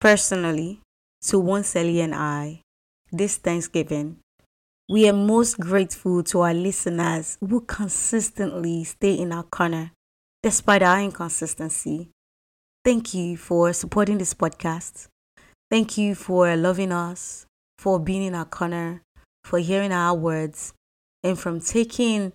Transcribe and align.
Personally, 0.00 0.80
to 1.24 1.36
Wonseli 1.36 2.02
and 2.02 2.14
I, 2.14 2.62
this 3.12 3.36
Thanksgiving, 3.36 4.16
we 4.88 5.06
are 5.06 5.12
most 5.12 5.60
grateful 5.60 6.22
to 6.22 6.40
our 6.40 6.54
listeners 6.54 7.36
who 7.46 7.60
consistently 7.60 8.82
stay 8.84 9.12
in 9.12 9.30
our 9.30 9.42
corner 9.42 9.90
despite 10.42 10.82
our 10.82 11.02
inconsistency. 11.02 12.08
Thank 12.82 13.12
you 13.12 13.36
for 13.36 13.74
supporting 13.74 14.16
this 14.16 14.32
podcast. 14.32 15.08
Thank 15.70 15.98
you 15.98 16.14
for 16.14 16.56
loving 16.56 16.92
us, 16.92 17.44
for 17.76 18.00
being 18.00 18.22
in 18.22 18.34
our 18.34 18.46
corner, 18.46 19.02
for 19.44 19.58
hearing 19.58 19.92
our 19.92 20.16
words, 20.16 20.72
and 21.22 21.38
from 21.38 21.60
taking 21.60 22.32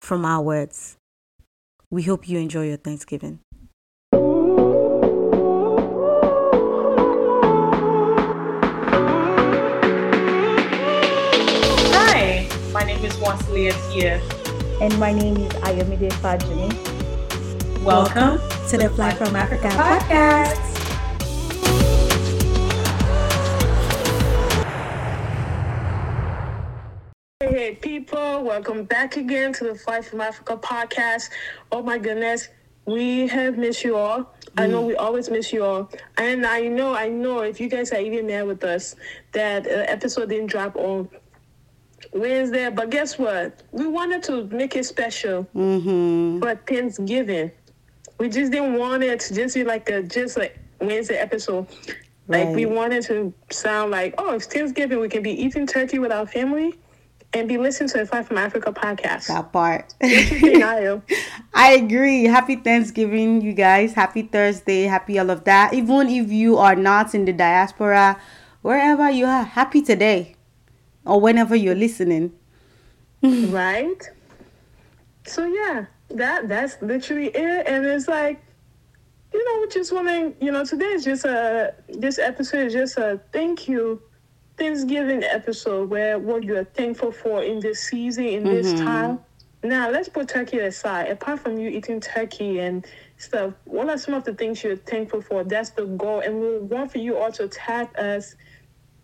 from 0.00 0.24
our 0.24 0.40
words. 0.40 0.96
We 1.90 2.04
hope 2.04 2.26
you 2.26 2.38
enjoy 2.38 2.68
your 2.68 2.78
Thanksgiving. 2.78 3.40
My 13.32 13.38
name 13.38 13.66
is 13.66 13.72
Wanslee 13.72 13.72
Atia. 13.72 14.80
And 14.80 14.98
my 14.98 15.12
name 15.12 15.36
is 15.36 15.52
Ayomide 15.64 16.10
Fajimi. 16.20 17.82
Welcome 17.82 18.38
to 18.68 18.76
the 18.76 18.88
Fly 18.90 19.14
from 19.14 19.36
Africa 19.36 19.68
podcast. 19.68 20.68
Hey 27.40 27.74
people, 27.76 28.42
welcome 28.42 28.84
back 28.84 29.16
again 29.16 29.52
to 29.54 29.64
the 29.64 29.74
Fly 29.76 30.02
from 30.02 30.20
Africa 30.20 30.56
podcast. 30.56 31.30
Oh 31.70 31.82
my 31.82 31.98
goodness, 31.98 32.48
we 32.86 33.26
have 33.28 33.56
missed 33.56 33.84
you 33.84 33.96
all. 33.96 34.34
I 34.58 34.66
know 34.66 34.82
we 34.82 34.96
always 34.96 35.30
miss 35.30 35.50
you 35.52 35.64
all, 35.64 35.90
and 36.18 36.44
I 36.44 36.68
know, 36.68 36.94
I 36.94 37.08
know 37.08 37.40
if 37.40 37.58
you 37.58 37.70
guys 37.70 37.90
are 37.92 38.00
even 38.00 38.26
there 38.26 38.44
with 38.44 38.62
us 38.64 38.94
that 39.32 39.66
uh, 39.66 39.86
episode 39.88 40.28
didn't 40.28 40.48
drop 40.48 40.76
on 40.76 41.08
Wednesday, 42.12 42.70
but 42.70 42.90
guess 42.90 43.18
what? 43.18 43.62
We 43.72 43.86
wanted 43.86 44.22
to 44.24 44.44
make 44.44 44.76
it 44.76 44.84
special 44.84 45.46
mm-hmm. 45.54 46.40
for 46.40 46.54
Thanksgiving. 46.66 47.50
We 48.18 48.28
just 48.28 48.52
didn't 48.52 48.74
want 48.74 49.02
it 49.02 49.20
to 49.20 49.34
just 49.34 49.54
be 49.54 49.64
like 49.64 49.88
a 49.88 50.02
just 50.02 50.36
like 50.36 50.58
Wednesday 50.80 51.16
episode. 51.16 51.66
Like 52.28 52.54
we 52.54 52.66
wanted 52.66 53.02
to 53.04 53.34
sound 53.50 53.90
like, 53.90 54.14
oh, 54.18 54.34
it's 54.34 54.46
Thanksgiving. 54.46 55.00
We 55.00 55.08
can 55.08 55.22
be 55.22 55.32
eating 55.32 55.66
turkey 55.66 55.98
with 55.98 56.12
our 56.12 56.26
family 56.26 56.74
and 57.34 57.48
be 57.48 57.58
listening 57.58 57.88
to 57.90 57.98
the 57.98 58.06
Fly 58.06 58.22
from 58.22 58.38
Africa 58.38 58.72
podcast. 58.72 59.26
That 59.26 59.52
part. 59.52 59.94
What 59.98 60.10
you 60.10 60.24
think, 60.24 60.62
Ayo? 60.62 61.02
I 61.54 61.72
agree. 61.72 62.24
Happy 62.24 62.56
Thanksgiving, 62.56 63.40
you 63.40 63.52
guys. 63.52 63.94
Happy 63.94 64.22
Thursday. 64.22 64.84
Happy 64.84 65.18
all 65.18 65.30
of 65.30 65.44
that. 65.44 65.74
Even 65.74 66.08
if 66.08 66.30
you 66.30 66.58
are 66.58 66.76
not 66.76 67.14
in 67.14 67.24
the 67.24 67.32
diaspora, 67.32 68.20
wherever 68.60 69.10
you 69.10 69.26
are, 69.26 69.44
happy 69.44 69.82
today 69.82 70.36
or 71.04 71.20
whenever 71.20 71.56
you're 71.56 71.74
listening. 71.74 72.32
right? 73.22 74.02
So 75.24 75.44
yeah, 75.44 75.86
that 76.10 76.48
that's 76.48 76.80
literally 76.82 77.28
it. 77.28 77.66
And 77.66 77.84
it's 77.86 78.08
like, 78.08 78.42
you 79.32 79.44
know, 79.44 79.66
just 79.68 79.92
wanting, 79.92 80.34
you 80.40 80.50
know, 80.50 80.64
today 80.64 80.86
is 80.86 81.04
just 81.04 81.24
a 81.24 81.74
this 81.88 82.18
episode 82.18 82.66
is 82.66 82.72
just 82.72 82.98
a 82.98 83.20
thank 83.32 83.68
you 83.68 84.02
Thanksgiving 84.58 85.24
episode 85.24 85.88
where 85.88 86.18
what 86.18 86.44
you're 86.44 86.64
thankful 86.64 87.12
for 87.12 87.42
in 87.42 87.60
this 87.60 87.80
season, 87.80 88.24
in 88.24 88.44
this 88.44 88.72
mm-hmm. 88.72 88.84
time. 88.84 89.18
Now 89.64 89.90
let's 89.90 90.08
put 90.08 90.28
turkey 90.28 90.58
aside. 90.58 91.08
Apart 91.08 91.40
from 91.40 91.58
you 91.58 91.70
eating 91.70 92.00
turkey 92.00 92.58
and 92.58 92.84
stuff, 93.16 93.54
what 93.64 93.88
are 93.88 93.96
some 93.96 94.14
of 94.14 94.24
the 94.24 94.34
things 94.34 94.62
you're 94.62 94.76
thankful 94.76 95.22
for? 95.22 95.44
That's 95.44 95.70
the 95.70 95.86
goal. 95.86 96.20
And 96.20 96.40
we 96.40 96.58
want 96.58 96.90
for 96.90 96.98
you 96.98 97.16
all 97.16 97.30
to 97.32 97.48
tag 97.48 97.88
us 97.96 98.34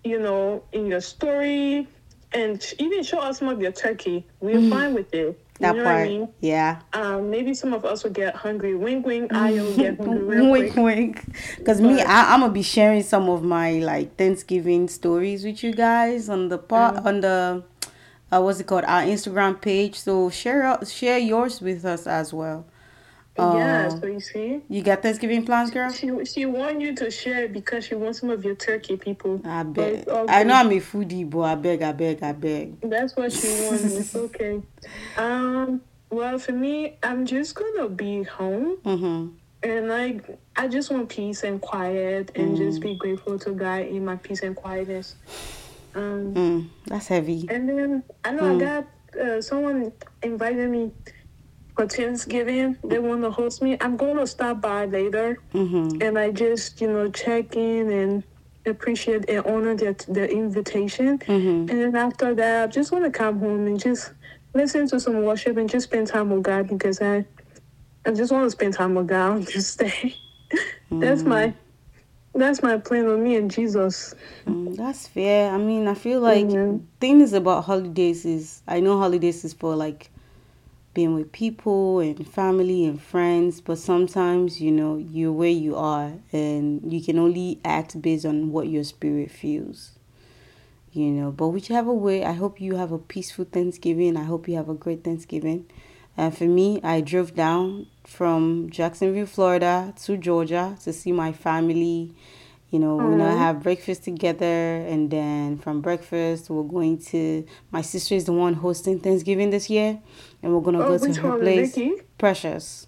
you 0.05 0.19
know, 0.19 0.63
in 0.73 0.87
your 0.87 1.01
story 1.01 1.87
and 2.33 2.75
even 2.79 3.03
show 3.03 3.19
us 3.21 3.39
some 3.39 3.49
of 3.49 3.61
your 3.61 3.73
turkey. 3.73 4.27
We're 4.41 4.69
fine 4.71 4.95
with 4.95 5.13
it. 5.15 5.27
You 5.61 5.67
That 5.67 5.77
know 5.77 5.85
part. 5.85 5.97
I 5.97 6.05
mean? 6.09 6.29
Yeah. 6.41 6.81
Um, 6.93 7.31
maybe 7.31 7.53
some 7.55 7.73
of 7.73 7.85
us 7.85 8.05
will 8.05 8.11
get 8.13 8.37
hungry. 8.37 8.75
Wink, 8.75 9.07
wink. 9.07 9.33
I 9.33 9.53
will 9.53 9.75
get 9.77 9.97
hungry 9.99 10.37
real 10.37 10.51
wink, 10.51 10.73
quick. 10.75 10.85
wink. 10.85 11.25
Because 11.57 11.81
me, 11.81 12.01
I, 12.01 12.35
I'm 12.35 12.41
gonna 12.41 12.53
be 12.53 12.63
sharing 12.63 13.03
some 13.03 13.29
of 13.29 13.43
my 13.43 13.73
like 13.81 14.17
Thanksgiving 14.17 14.89
stories 14.89 15.45
with 15.45 15.65
you 15.65 15.73
guys 15.73 16.29
on 16.29 16.49
the 16.49 16.59
part 16.59 17.05
on 17.05 17.23
the 17.23 17.65
uh, 18.31 18.41
what's 18.41 18.61
it 18.61 18.67
called 18.67 18.85
our 18.85 19.03
Instagram 19.03 19.61
page. 19.61 19.99
So 19.99 20.31
share 20.31 20.79
share 20.85 21.19
yours 21.19 21.61
with 21.61 21.85
us 21.85 22.07
as 22.07 22.33
well. 22.33 22.65
Yeah, 23.39 23.87
Uh, 23.87 24.01
so 24.01 24.07
you 24.07 24.21
see, 24.21 24.61
You 24.69 24.83
got 24.83 25.03
Thanksgiving 25.03 25.45
plans, 25.45 25.71
girl? 25.71 25.91
she 25.93 26.11
she 26.25 26.47
want 26.47 26.81
you 26.81 26.95
to 26.97 27.11
share 27.11 27.49
because 27.49 27.85
she 27.87 27.95
wants 27.95 28.21
some 28.21 28.31
of 28.31 28.45
your 28.45 28.55
turkey, 28.57 28.97
people. 28.97 29.41
I 29.45 29.63
beg. 29.63 29.95
it's 30.01 30.09
all 30.11 30.27
I 30.29 30.43
know. 30.43 30.55
I'm 30.55 30.71
a 30.73 30.81
foodie, 30.81 31.29
but 31.29 31.41
I 31.43 31.55
beg, 31.55 31.83
I 31.83 31.93
beg, 31.93 32.23
I 32.23 32.33
beg. 32.33 32.81
That's 32.83 33.17
what 33.17 33.33
she 33.33 33.49
wants. 33.49 33.95
It's 34.01 34.15
okay. 34.17 34.63
Um. 35.17 35.81
Well, 36.11 36.39
for 36.39 36.53
me, 36.53 36.97
I'm 37.03 37.27
just 37.27 37.55
gonna 37.55 37.89
be 37.89 38.23
home. 38.23 38.79
Mm-hmm. 38.85 39.29
And 39.63 39.89
like, 39.89 40.39
I 40.57 40.69
just 40.69 40.91
want 40.91 41.09
peace 41.09 41.43
and 41.43 41.61
quiet, 41.61 42.31
and 42.37 42.57
just 42.57 42.81
be 42.81 42.95
grateful 42.97 43.39
to 43.41 43.51
God 43.51 43.83
in 43.83 44.05
my 44.05 44.17
peace 44.17 44.43
and 44.43 44.55
quietness. 44.57 45.17
Um, 45.95 46.35
Mm, 46.35 46.69
that's 46.87 47.09
heavy. 47.09 47.47
and 47.51 47.69
then 47.69 48.03
I 48.25 48.31
know 48.33 48.57
I 48.57 48.59
got 48.61 48.87
uh, 49.21 49.41
someone 49.43 49.93
invited 50.23 50.71
me 50.71 50.93
for 51.79 51.87
Thanksgiving. 51.87 52.77
They 52.83 52.99
want 52.99 53.23
to 53.23 53.31
host 53.31 53.63
me. 53.63 53.77
I'm 53.81 53.97
going 53.97 54.17
to 54.17 54.27
stop 54.27 54.61
by 54.61 54.87
later, 54.87 55.39
Mm-hmm. 55.55 56.03
and 56.03 56.19
I 56.19 56.31
just 56.33 56.81
you 56.81 56.89
know 56.89 57.09
check 57.11 57.55
in 57.57 57.91
and 57.91 58.23
appreciate 58.67 59.31
and 59.31 59.47
honor 59.47 59.75
their 59.77 59.93
the 60.09 60.29
invitation. 60.29 61.19
Mm-hmm. 61.21 61.71
And 61.71 61.77
then 61.83 61.95
after 61.97 62.35
that, 62.35 62.65
I 62.65 62.67
just 62.67 62.91
want 62.91 63.05
to 63.05 63.11
come 63.11 63.39
home 63.39 63.67
and 63.69 63.79
just 63.79 64.13
listen 64.55 64.89
to 64.89 64.99
some 64.99 65.23
worship 65.23 65.57
and 65.57 65.71
just 65.71 65.85
spend 65.85 66.09
time 66.09 66.31
with 66.31 66.43
God 66.43 66.69
because 66.69 67.01
I 67.01 67.25
I 68.05 68.11
just 68.11 68.33
want 68.33 68.45
to 68.47 68.51
spend 68.51 68.75
time 68.75 68.97
with 68.97 69.07
God 69.07 69.31
on 69.31 69.45
this 69.45 69.77
day. 69.77 70.17
that's 70.91 71.23
my 71.23 71.55
that's 72.35 72.61
my 72.63 72.77
plan 72.79 73.07
with 73.07 73.21
me 73.21 73.37
and 73.37 73.51
Jesus. 73.51 74.15
Mm, 74.49 74.77
that's 74.77 75.07
fair. 75.07 75.53
I 75.53 75.59
mean, 75.59 75.87
I 75.87 75.95
feel 75.95 76.21
like 76.21 76.47
Mhm. 76.47 76.83
things 77.01 77.33
about 77.33 77.65
holidays 77.65 78.25
is 78.27 78.63
I 78.67 78.81
know 78.81 78.99
holidays 78.99 79.45
is 79.45 79.53
for 79.55 79.77
like 79.77 80.11
being 80.99 81.15
with 81.15 81.31
people 81.31 82.01
and 82.01 82.27
family 82.27 82.85
and 82.85 83.01
friends, 83.01 83.61
but 83.61 83.79
sometimes 83.79 84.61
you 84.61 84.73
know 84.73 84.97
you're 84.97 85.31
where 85.31 85.49
you 85.49 85.77
are 85.77 86.15
and 86.33 86.93
you 86.93 87.01
can 87.01 87.21
only 87.21 87.61
act 87.65 88.03
based 88.03 88.27
on 88.27 88.51
what 88.51 88.67
your 88.67 88.83
spirit 88.83 89.31
feels. 89.31 89.93
You 90.93 91.11
know, 91.11 91.31
but 91.31 91.51
whichever 91.51 91.93
way, 91.93 92.25
I 92.25 92.33
hope 92.33 92.61
you 92.61 92.75
have 92.75 92.91
a 92.91 92.99
peaceful 92.99 93.45
Thanksgiving. 93.45 94.17
I 94.17 94.25
hope 94.25 94.49
you 94.49 94.57
have 94.57 94.69
a 94.69 94.75
great 94.75 95.05
Thanksgiving. 95.05 95.67
And 96.17 96.37
for 96.37 96.47
me, 96.47 96.81
I 96.83 97.01
drove 97.01 97.33
down 97.33 97.87
from 98.05 98.69
Jacksonville, 98.69 99.27
Florida 99.27 99.95
to 100.03 100.17
Georgia 100.17 100.77
to 100.83 100.93
see 100.93 101.13
my 101.13 101.31
family. 101.31 102.13
You 102.71 102.79
know, 102.79 102.97
we're 102.97 103.11
gonna 103.11 103.25
mm-hmm. 103.25 103.39
have 103.39 103.63
breakfast 103.63 104.05
together, 104.05 104.45
and 104.45 105.11
then 105.11 105.57
from 105.57 105.81
breakfast, 105.81 106.51
we're 106.51 106.63
going 106.65 106.99
to. 107.05 107.47
My 107.71 107.81
sister 107.81 108.15
is 108.15 108.27
the 108.27 108.35
one 108.35 108.53
hosting 108.55 109.01
Thanksgiving 109.01 109.49
this 109.51 109.71
year, 109.71 109.99
and 110.43 110.53
we're 110.53 110.61
gonna 110.61 110.81
Oh, 110.85 110.99
go 110.99 111.13
to 111.13 111.21
her 111.21 111.29
one, 111.31 111.41
place. 111.41 111.75
Vicky? 111.75 111.93
Precious. 112.19 112.87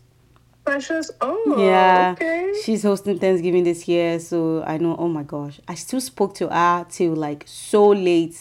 Precious. 0.67 1.11
Oh, 1.23 1.57
Yeah, 1.59 2.13
Okay. 2.13 2.53
she's 2.63 2.83
hosting 2.83 3.19
Thanksgiving 3.19 3.65
this 3.65 3.89
year, 3.89 4.21
so 4.21 4.63
I 4.67 4.77
know. 4.77 4.97
Oh 4.99 5.09
my 5.09 5.23
gosh, 5.23 5.59
I 5.67 5.75
still 5.77 6.03
spoke 6.03 6.35
to 6.35 6.49
her 6.49 6.87
till 6.91 7.15
like 7.15 7.45
so 7.47 7.89
late 7.89 8.37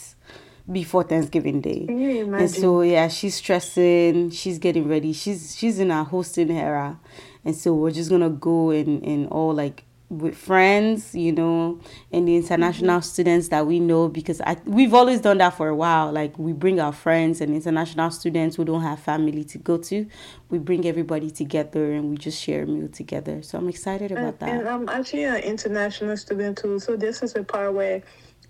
before 0.69 1.03
Thanksgiving 1.03 1.61
Day. 1.61 1.85
Can 1.85 1.99
you 1.99 2.23
imagine? 2.23 2.33
And 2.35 2.51
so 2.51 2.81
yeah, 2.81 3.07
she's 3.07 3.35
stressing, 3.35 4.31
she's 4.31 4.59
getting 4.59 4.89
ready. 4.89 5.13
She's 5.13 5.55
she's 5.55 5.79
in 5.79 5.89
her 5.89 6.03
hosting 6.03 6.51
era. 6.51 6.99
And 7.45 7.55
so 7.55 7.73
we're 7.73 7.91
just 7.91 8.09
gonna 8.09 8.29
go 8.29 8.71
and, 8.71 9.01
and 9.03 9.27
all 9.29 9.53
like 9.53 9.85
with 10.09 10.35
friends, 10.35 11.13
you 11.13 11.31
know, 11.31 11.79
and 12.11 12.27
the 12.27 12.31
mm-hmm. 12.31 12.43
international 12.43 13.01
students 13.01 13.49
that 13.49 13.67
we 13.67 13.79
know 13.79 14.09
because 14.09 14.41
I 14.41 14.57
we've 14.65 14.93
always 14.93 15.21
done 15.21 15.37
that 15.37 15.55
for 15.55 15.67
a 15.67 15.75
while. 15.75 16.11
Like 16.11 16.37
we 16.37 16.51
bring 16.51 16.79
our 16.79 16.91
friends 16.91 17.41
and 17.41 17.53
international 17.53 18.09
students 18.09 18.55
who 18.55 18.65
don't 18.65 18.81
have 18.81 18.99
family 18.99 19.43
to 19.45 19.57
go 19.59 19.77
to. 19.77 20.07
We 20.49 20.57
bring 20.57 20.85
everybody 20.87 21.29
together 21.29 21.91
and 21.91 22.09
we 22.09 22.17
just 22.17 22.41
share 22.41 22.63
a 22.63 22.65
meal 22.65 22.87
together. 22.87 23.43
So 23.43 23.59
I'm 23.59 23.69
excited 23.69 24.11
about 24.11 24.41
and, 24.41 24.61
and. 24.61 24.67
I'm 24.67 24.89
actually 24.89 25.25
an 25.25 25.37
international 25.37 26.17
student 26.17 26.57
too. 26.57 26.79
So 26.79 26.95
this 26.95 27.21
is 27.21 27.33
the 27.33 27.43
part 27.43 27.73
where, 27.73 28.01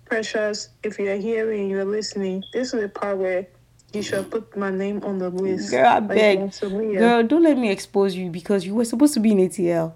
Precious, 0.06 0.70
if 0.82 0.98
you're 0.98 1.16
hearing, 1.16 1.68
you're 1.68 1.84
listening. 1.84 2.42
This 2.52 2.72
is 2.72 2.80
the 2.80 2.88
part 2.88 3.18
where 3.18 3.46
you 3.92 4.02
should 4.02 4.30
put 4.30 4.56
my 4.56 4.70
name 4.70 5.02
on 5.04 5.18
the 5.18 5.28
list. 5.28 5.70
Girl, 5.70 5.86
I 5.86 5.98
Like, 5.98 6.08
beg. 6.08 6.60
Girl, 6.60 7.22
don't 7.22 7.42
let 7.42 7.58
me 7.58 7.70
expose 7.70 8.14
you 8.14 8.30
because 8.30 8.64
you 8.64 8.74
were 8.74 8.84
supposed 8.84 9.14
to 9.14 9.20
be 9.20 9.32
in 9.32 9.38
ATL. 9.38 9.92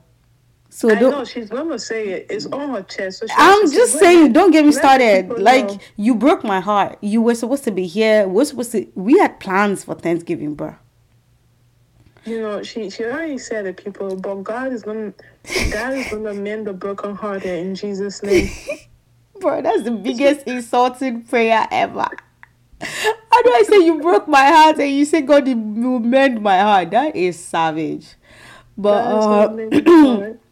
So 0.75 0.91
I 0.91 0.97
don't 0.97 1.13
know 1.13 1.25
she's 1.25 1.51
gonna 1.51 1.79
say 1.79 2.09
it. 2.09 2.27
It's 2.29 2.47
on 2.47 2.71
her 2.71 2.83
chest. 2.83 3.21
So 3.21 3.27
I'm 3.37 3.71
just 3.71 3.93
say, 3.93 4.01
saying, 4.01 4.33
don't 4.33 4.51
get 4.51 4.67
me 4.67 4.73
started. 4.73 5.29
Like 5.39 5.69
know. 5.69 5.79
you 5.95 6.17
broke 6.17 6.43
my 6.43 6.59
heart. 6.59 6.99
You 7.01 7.23
were 7.23 7.37
supposed 7.37 7.63
to 7.65 7.71
be 7.71 7.87
here. 7.87 8.27
We're 8.27 8.45
supposed 8.45 8.73
to. 8.73 8.85
We 8.97 9.17
had 9.21 9.39
plans 9.39 9.85
for 9.85 9.95
Thanksgiving, 9.95 10.57
bro. 10.57 10.75
you 12.27 12.41
know, 12.41 12.65
she 12.65 12.91
she 12.91 13.05
already 13.05 13.39
said 13.39 13.67
it, 13.67 13.77
people. 13.77 14.17
But 14.17 14.43
God 14.43 14.73
is 14.73 14.83
gonna 14.83 15.15
God 15.71 15.93
is 15.93 16.09
gonna 16.09 16.35
mend 16.35 16.67
the 16.67 16.73
broken 16.73 17.15
hearted 17.15 17.57
in 17.61 17.77
Jesus' 17.77 18.21
name. 18.25 18.51
Bro, 19.41 19.63
that's 19.63 19.83
the 19.83 19.91
biggest 19.93 20.47
insulting 20.47 21.23
prayer 21.23 21.67
ever. 21.71 22.09
How 22.81 23.43
do 23.43 23.53
I 23.53 23.65
say 23.69 23.85
you 23.85 24.01
broke 24.01 24.27
my 24.27 24.45
heart 24.47 24.79
and 24.79 24.91
you 24.91 25.05
say 25.05 25.23
God 25.23 25.47
will 25.47 26.01
mend 26.01 26.41
my 26.41 26.59
heart? 26.61 26.91
That 26.91 27.15
is 27.15 27.39
savage. 27.39 28.15
But 28.77 29.03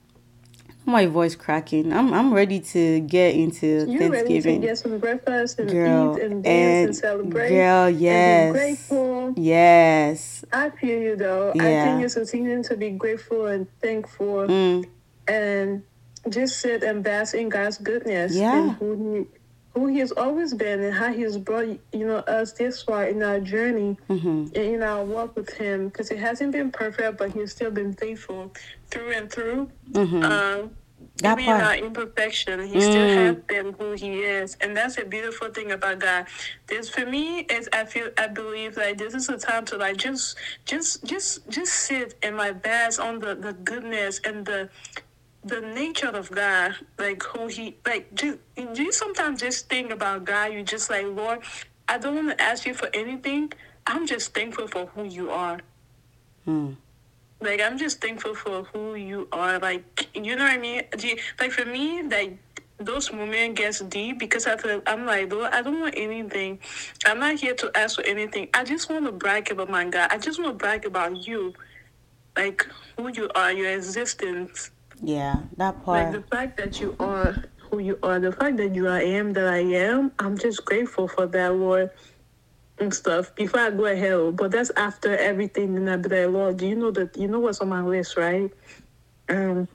my 0.85 1.07
voice 1.07 1.35
cracking. 1.37 1.93
I'm 1.93 2.13
I'm 2.13 2.33
ready 2.35 2.61
to 2.61 3.01
get 3.01 3.35
into 3.35 3.87
You 3.89 3.99
ready 3.99 4.11
to 4.11 4.11
Thanksgiving. 4.11 4.61
get 4.61 4.79
some 4.79 4.99
breakfast 4.99 5.59
and 5.59 5.71
Girl, 5.71 6.17
eat 6.17 6.23
and 6.25 6.43
dance 6.45 6.47
and, 6.47 6.87
and 6.89 6.97
celebrate? 6.97 7.49
girl, 7.51 7.87
And 7.87 8.01
yes. 8.01 8.53
be 8.53 8.59
grateful. 8.59 9.35
Yes. 9.37 10.45
I 10.53 10.71
feel 10.71 11.01
you 11.01 11.17
though. 11.17 11.51
I 11.53 11.63
think 11.85 12.05
it's 12.05 12.17
a 12.17 12.27
season 12.27 12.63
to 12.65 12.77
be 12.77 12.91
grateful 12.91 13.47
and 13.47 13.67
thankful 13.81 14.47
Mm, 14.49 14.85
and 15.29 15.83
just 16.29 16.61
sit 16.61 16.83
and 16.83 17.03
bask 17.03 17.35
in 17.35 17.49
God's 17.49 17.79
goodness 17.79 18.35
Yeah. 18.35 18.59
and 18.59 18.71
who 18.73 18.95
he 19.27 19.27
who 19.75 19.87
he 19.87 19.99
has 20.01 20.13
always 20.13 20.53
been 20.55 20.83
and 20.83 20.95
how 20.95 21.13
he 21.13 21.23
has 21.23 21.39
brought 21.39 21.67
you 21.93 22.07
know 22.07 22.19
us 22.19 22.53
this 22.53 22.83
far 22.83 23.07
in 23.07 23.23
our 23.23 23.41
journey 23.41 23.97
hmm 24.09 24.45
and 24.55 24.57
in 24.75 24.83
our 24.83 25.05
walk 25.05 25.35
with 25.37 25.51
him 25.55 25.89
because 25.89 26.11
it 26.11 26.19
hasn't 26.19 26.53
been 26.53 26.71
perfect 26.71 27.19
but 27.19 27.33
he's 27.33 27.53
still 27.53 27.71
been 27.71 27.93
faithful 27.95 28.53
through 28.91 29.13
and 29.13 29.31
through 29.33 29.71
hmm 29.95 30.23
um 30.25 30.71
That 31.23 31.39
even 31.39 31.55
in 31.57 31.61
our 31.69 31.77
imperfection, 31.77 32.57
he 32.73 32.79
still 32.81 33.09
Mm. 33.09 33.17
has 33.21 33.37
been 33.53 33.69
who 33.79 33.89
he 34.05 34.13
is, 34.23 34.57
and 34.63 34.71
that's 34.77 34.99
a 34.99 35.05
beautiful 35.05 35.49
thing 35.57 35.71
about 35.73 35.99
God. 35.99 36.27
This 36.71 36.89
for 36.95 37.05
me 37.07 37.41
is 37.57 37.69
I 37.73 37.85
feel 37.93 38.09
I 38.25 38.27
believe 38.29 38.77
like 38.77 38.99
this 38.99 39.13
is 39.15 39.29
a 39.29 39.39
time 39.39 39.65
to 39.71 39.77
like 39.85 39.97
just 40.07 40.37
just 40.65 41.03
just 41.13 41.31
just 41.57 41.73
sit 41.89 42.15
in 42.23 42.33
my 42.37 42.53
bask 42.53 43.01
on 43.09 43.19
the 43.19 43.35
the 43.35 43.53
goodness 43.71 44.21
and 44.29 44.47
the 44.47 44.61
the 45.45 45.61
nature 45.61 46.09
of 46.09 46.31
God, 46.31 46.75
like 46.99 47.23
who 47.23 47.47
he 47.49 47.77
like. 47.87 48.15
do 48.15 48.39
you 48.57 48.93
sometimes 48.93 49.41
just 49.41 49.69
think 49.69 49.93
about 49.93 50.25
God. 50.25 50.53
You 50.53 50.63
just 50.63 50.91
like 50.91 51.07
Lord, 51.07 51.41
I 51.89 51.99
don't 51.99 52.15
want 52.15 52.39
to 52.39 52.43
ask 52.43 52.65
you 52.67 52.75
for 52.75 52.89
anything. 52.95 53.53
I'm 53.87 54.07
just 54.07 54.33
thankful 54.35 54.69
for 54.69 54.87
who 54.87 55.05
you 55.05 55.31
are. 55.31 55.61
Mm. 56.47 56.77
Like 57.41 57.61
I'm 57.61 57.77
just 57.77 58.01
thankful 58.01 58.35
for 58.35 58.63
who 58.73 58.95
you 58.95 59.29
are. 59.33 59.59
Like 59.59 60.09
you 60.15 60.37
know 60.37 60.45
what 60.45 60.53
I 60.53 60.59
mean? 60.59 60.83
Do 60.97 61.09
you- 61.09 61.19
Like 61.41 61.51
for 61.51 61.65
me, 61.65 62.03
like 62.03 62.39
those 62.79 63.13
moments 63.13 63.61
gets 63.61 63.81
deep 63.81 64.19
because 64.19 64.47
I 64.47 64.57
feel 64.57 64.83
I'm 64.87 65.07
like, 65.07 65.33
Lord, 65.33 65.53
I 65.53 65.63
don't 65.63 65.81
want 65.81 65.95
anything. 65.97 66.59
I'm 67.07 67.19
not 67.19 67.37
here 67.39 67.55
to 67.55 67.71
ask 67.77 67.97
for 67.97 68.03
anything. 68.03 68.49
I 68.55 68.65
just 68.65 68.91
want 68.91 69.07
to 69.07 69.13
brag 69.13 69.51
about 69.51 69.71
my 69.71 69.85
God. 69.85 70.09
I 70.13 70.19
just 70.19 70.39
want 70.41 70.51
to 70.53 70.57
brag 70.57 70.85
about 70.87 71.27
you, 71.27 71.53
like 72.37 72.67
who 72.97 73.09
you 73.09 73.29
are, 73.35 73.53
your 73.53 73.71
existence. 73.71 74.71
Yeah, 75.03 75.43
that 75.59 75.85
part. 75.85 76.13
Like 76.13 76.23
the 76.23 76.29
fact 76.29 76.59
that 76.59 76.81
you 76.81 76.97
are 77.01 77.37
who 77.71 77.81
you 77.81 77.99
are, 78.03 78.21
the 78.21 78.33
fact 78.33 78.59
that 78.59 78.75
you 78.75 78.89
are 78.89 78.99
I 78.99 79.05
am 79.05 79.33
that 79.35 79.49
I 79.49 79.59
am, 79.59 80.13
I'm 80.19 80.39
just 80.39 80.65
grateful 80.65 81.09
for 81.09 81.27
that, 81.27 81.55
Lord, 81.55 81.91
and 82.79 82.95
stuff. 82.95 83.35
Before 83.35 83.61
I 83.61 83.71
go 83.71 83.87
ahead, 83.87 84.37
but 84.37 84.53
that's 84.53 84.71
after 84.77 85.17
everything, 85.17 85.77
and 85.77 85.91
I 85.91 85.97
be 85.97 86.09
like, 86.09 86.29
Lord, 86.33 86.59
do 86.59 86.69
you 86.69 86.77
know 86.77 86.91
that 86.93 87.17
you 87.17 87.29
know 87.29 87.41
what's 87.41 87.61
on 87.61 87.69
my 87.71 87.83
list, 87.83 88.17
right? 88.17 88.51
Um, 89.29 89.69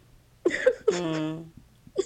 Mm. 0.89 1.45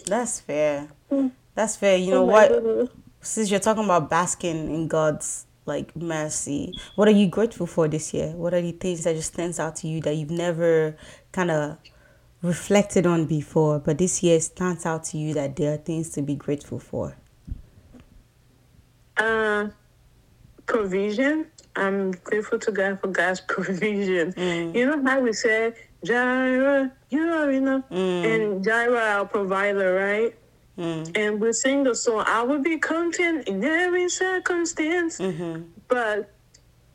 That's 0.06 0.42
fair. 0.42 0.90
That's 1.56 1.76
fair. 1.76 1.98
You 1.98 2.12
know 2.12 2.24
oh 2.24 2.26
what? 2.26 2.50
goodness. 2.50 2.90
Since 3.22 3.52
you're 3.52 3.60
talking 3.60 3.86
about 3.86 4.10
basking 4.10 4.74
in 4.74 4.88
God's 4.88 5.46
like 5.66 5.96
mercy, 5.96 6.76
what 6.96 7.08
are 7.08 7.12
you 7.12 7.28
grateful 7.28 7.68
for 7.68 7.88
this 7.88 8.14
year? 8.14 8.30
What 8.30 8.54
are 8.54 8.62
the 8.62 8.72
things 8.72 9.04
that 9.04 9.16
just 9.16 9.34
stands 9.34 9.60
out 9.60 9.76
to 9.78 9.88
you 9.88 10.02
that 10.02 10.16
you've 10.16 10.32
never 10.32 10.98
kind 11.32 11.52
of 11.52 11.78
reflected 12.42 13.06
on 13.06 13.26
before, 13.26 13.80
but 13.80 13.98
this 13.98 14.24
year 14.24 14.40
stands 14.40 14.86
out 14.86 15.04
to 15.06 15.18
you 15.18 15.34
that 15.34 15.56
there 15.56 15.74
are 15.74 15.78
things 15.78 16.10
to 16.12 16.22
be 16.22 16.36
grateful 16.36 16.80
for? 16.80 17.16
Uh, 19.18 19.68
provision. 20.66 21.46
I'm 21.76 22.12
grateful 22.12 22.60
to 22.60 22.72
God 22.72 23.00
for 23.00 23.08
God's 23.08 23.42
provision. 23.48 24.34
Mm. 24.34 24.76
You 24.76 24.86
know 24.88 25.04
how 25.04 25.20
we 25.22 25.34
say, 25.34 25.74
Jireh, 26.04 26.92
you 27.10 27.32
already 27.32 27.60
know, 27.60 27.84
Mm. 27.92 28.26
and 28.26 28.64
Jireh, 28.64 28.98
our 29.20 29.26
provider, 29.26 29.94
right? 29.96 30.36
Mm. 30.78 31.18
And 31.18 31.40
we 31.40 31.54
sing 31.54 31.84
the 31.84 31.94
song, 31.94 32.24
I 32.28 32.42
will 32.42 32.62
be 32.62 32.78
content 32.78 33.48
in 33.48 33.64
every 33.64 34.10
circumstance. 34.10 35.20
Mm-hmm. 35.20 35.64
But 35.88 36.34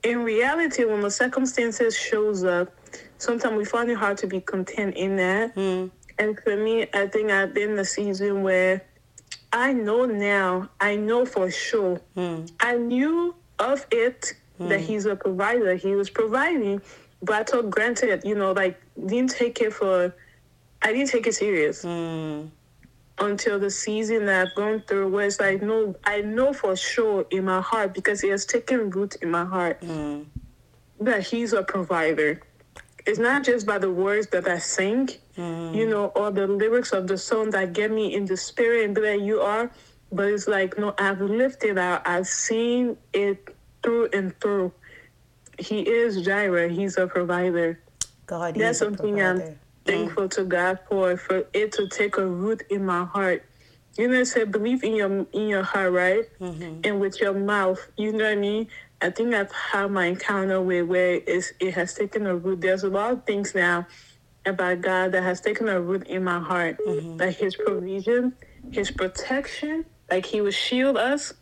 in 0.03 0.25
reality, 0.25 0.85
when 0.85 1.03
the 1.03 1.11
circumstances 1.11 1.97
shows 1.97 2.43
up, 2.43 2.73
sometimes 3.19 3.57
we 3.57 3.65
find 3.65 3.91
it 3.91 3.97
hard 3.97 4.19
to 4.19 4.27
be 4.27 4.41
content 4.41 4.97
in 4.97 5.17
that. 5.17 5.55
Mm. 5.55 5.91
And 6.19 6.39
for 6.41 6.57
me, 6.57 6.87
I 6.95 7.07
think 7.07 7.31
I've 7.31 7.53
been 7.55 7.77
the 7.77 7.85
season 7.85 8.43
where 8.43 8.83
I 9.53 9.73
know 9.73 10.07
now, 10.07 10.69
I 10.81 10.97
know 10.97 11.25
for 11.27 11.51
sure, 11.51 12.01
Mm. 12.17 12.51
I 12.61 12.77
knew 12.77 13.35
of 13.59 13.87
it 13.91 14.35
that 14.59 14.81
he's 14.81 15.05
a 15.05 15.15
provider. 15.15 15.75
He 15.75 15.95
was 15.95 16.09
providing, 16.09 16.81
but 17.23 17.35
I 17.37 17.43
took 17.43 17.69
granted, 17.71 18.23
you 18.25 18.35
know, 18.35 18.53
like 18.53 18.81
didn't 19.07 19.31
take 19.31 19.61
it 19.61 19.73
for, 19.75 20.15
I 20.83 20.93
didn't 20.93 21.11
take 21.11 21.27
it 21.27 21.35
serious 21.35 21.85
Mm. 21.85 22.51
until 23.19 23.59
the 23.59 23.71
season 23.71 24.27
that 24.27 24.49
I've 24.49 24.55
gone 24.55 24.83
through 24.87 25.09
where 25.09 25.27
it's 25.27 25.41
like, 25.41 25.61
no, 25.63 25.95
I 26.05 26.23
know 26.23 26.53
for 26.55 26.75
sure 26.77 27.27
in 27.31 27.45
my 27.45 27.61
heart 27.61 27.93
because 27.95 28.25
it 28.25 28.31
has 28.31 28.47
taken 28.47 28.89
root 28.91 29.17
in 29.21 29.31
my 29.31 29.45
heart 29.45 29.81
Mm. 29.83 30.27
that 31.01 31.23
he's 31.27 31.53
a 31.53 31.63
provider. 31.63 32.41
It's 33.07 33.19
not 33.19 33.45
just 33.45 33.67
by 33.67 33.79
the 33.79 33.91
words 33.91 34.27
that 34.29 34.49
I 34.49 34.59
sing, 34.59 35.11
you 35.75 35.87
know, 35.89 36.07
or 36.17 36.31
the 36.33 36.47
lyrics 36.47 36.93
of 36.93 37.07
the 37.07 37.17
song 37.17 37.51
that 37.51 37.73
get 37.73 37.91
me 37.91 38.15
in 38.15 38.25
the 38.25 38.37
spirit 38.37 38.85
and 38.85 38.99
like, 38.99 39.21
you 39.21 39.41
are. 39.41 39.71
But 40.11 40.29
it's 40.29 40.49
like, 40.49 40.77
no, 40.79 40.95
I've 40.99 41.21
lived 41.21 41.65
it 41.65 41.79
out. 41.79 42.07
I've 42.07 42.27
seen 42.27 42.97
it 43.13 43.55
through 43.83 44.09
and 44.13 44.39
through. 44.41 44.73
He 45.59 45.81
is 45.83 46.23
Jireh. 46.23 46.69
He's 46.69 46.97
a 46.97 47.07
provider. 47.07 47.81
God 48.27 48.57
That's 48.57 48.79
something 48.79 49.21
I'm 49.21 49.57
thankful 49.85 50.29
to 50.31 50.45
God 50.45 50.81
for, 50.89 51.17
for 51.17 51.47
it 51.53 51.73
to 51.73 51.89
take 51.89 52.19
a 52.19 52.27
root 52.27 52.63
in 52.71 52.85
my 52.85 53.05
heart. 53.05 53.45
You 53.97 54.09
know, 54.09 54.21
it 54.21 54.27
said 54.27 54.53
believe 54.53 54.85
in 54.85 54.95
your 54.95 55.27
in 55.33 55.49
your 55.49 55.63
heart, 55.63 55.93
right? 55.93 56.25
Mm-hmm. 56.39 56.81
And 56.85 57.01
with 57.01 57.21
your 57.21 57.33
mouth. 57.33 57.81
You 57.97 58.13
know 58.13 58.25
what 58.25 58.33
I 58.33 58.35
mean? 58.37 58.69
I 59.03 59.11
think 59.11 59.35
I've 59.35 59.53
had 59.53 59.91
my 59.91 60.07
encounter 60.07 60.61
with 60.63 60.87
where 60.87 61.21
it 61.27 61.75
has 61.75 61.95
taken 61.95 62.27
a 62.27 62.35
root. 62.37 62.61
There's 62.63 62.83
a 62.83 62.89
lot 62.89 63.13
of 63.13 63.25
things 63.25 63.55
now 63.55 63.87
about 64.47 64.81
God 64.81 65.13
that 65.13 65.23
has 65.23 65.41
taken 65.41 65.69
a 65.69 65.81
root 65.81 66.07
in 66.07 66.25
my 66.25 66.39
heart. 66.41 66.79
Like 67.19 67.37
his 67.37 67.57
provision, 67.57 68.35
his 68.71 68.91
protection, 68.91 69.85
like 70.11 70.25
he 70.25 70.41
will 70.41 70.51
shield 70.51 70.97
us. 70.97 71.35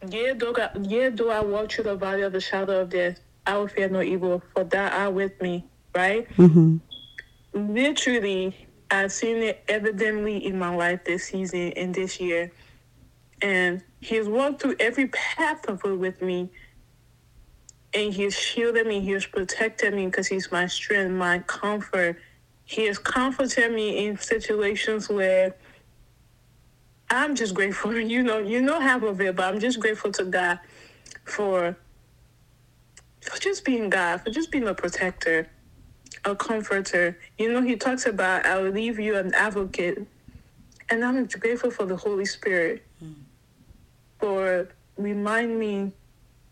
Though 0.00 0.54
I, 0.56 1.10
though 1.10 1.30
I 1.30 1.40
walk 1.40 1.72
through 1.72 1.84
the 1.84 1.96
valley 1.96 2.22
of 2.22 2.32
the 2.32 2.40
shadow 2.40 2.82
of 2.82 2.90
death, 2.90 3.18
I 3.46 3.56
will 3.58 3.68
fear 3.68 3.88
no 3.88 4.02
evil, 4.02 4.42
for 4.54 4.64
thou 4.64 4.88
art 4.88 5.14
with 5.14 5.40
me, 5.40 5.64
right? 5.94 6.28
Mm-hmm. 6.36 6.76
literally 7.74 8.54
I've 8.90 9.10
seen 9.12 9.38
it 9.38 9.64
evidently 9.68 10.44
in 10.46 10.58
my 10.58 10.74
life 10.74 11.04
this 11.04 11.24
season 11.24 11.72
and 11.72 11.94
this 11.94 12.20
year. 12.20 12.52
And 13.42 13.82
he's 14.00 14.28
walked 14.28 14.62
through 14.62 14.76
every 14.78 15.08
path 15.08 15.68
of 15.68 15.80
it 15.84 15.94
with 15.98 16.22
me. 16.22 16.50
And 17.96 18.12
he's 18.12 18.38
shielded 18.38 18.86
me, 18.86 19.00
he's 19.00 19.24
protected 19.24 19.94
me 19.94 20.06
because 20.06 20.26
he's 20.26 20.52
my 20.52 20.66
strength, 20.66 21.12
my 21.12 21.38
comfort. 21.40 22.18
He 22.64 22.84
has 22.86 22.98
comforted 22.98 23.72
me 23.72 24.06
in 24.06 24.18
situations 24.18 25.08
where 25.08 25.56
I'm 27.10 27.34
just 27.34 27.54
grateful. 27.54 27.94
You 27.98 28.22
know, 28.22 28.38
you 28.38 28.60
know 28.60 28.78
half 28.78 29.02
of 29.02 29.20
it, 29.20 29.34
but 29.34 29.52
I'm 29.52 29.60
just 29.60 29.80
grateful 29.80 30.12
to 30.12 30.24
God 30.24 30.58
for 31.24 31.76
for 33.22 33.40
just 33.40 33.64
being 33.64 33.88
God, 33.88 34.20
for 34.20 34.30
just 34.30 34.52
being 34.52 34.68
a 34.68 34.74
protector 34.74 35.48
a 36.26 36.34
comforter. 36.34 37.18
You 37.38 37.52
know, 37.52 37.62
he 37.62 37.76
talks 37.76 38.06
about, 38.06 38.44
I 38.44 38.58
will 38.58 38.70
leave 38.70 38.98
you 38.98 39.16
an 39.16 39.32
advocate. 39.34 40.06
And 40.90 41.04
I'm 41.04 41.26
grateful 41.26 41.70
for 41.70 41.86
the 41.86 41.96
Holy 41.96 42.26
Spirit 42.26 42.84
hmm. 42.98 43.12
for 44.18 44.68
remind 44.96 45.58
me 45.58 45.92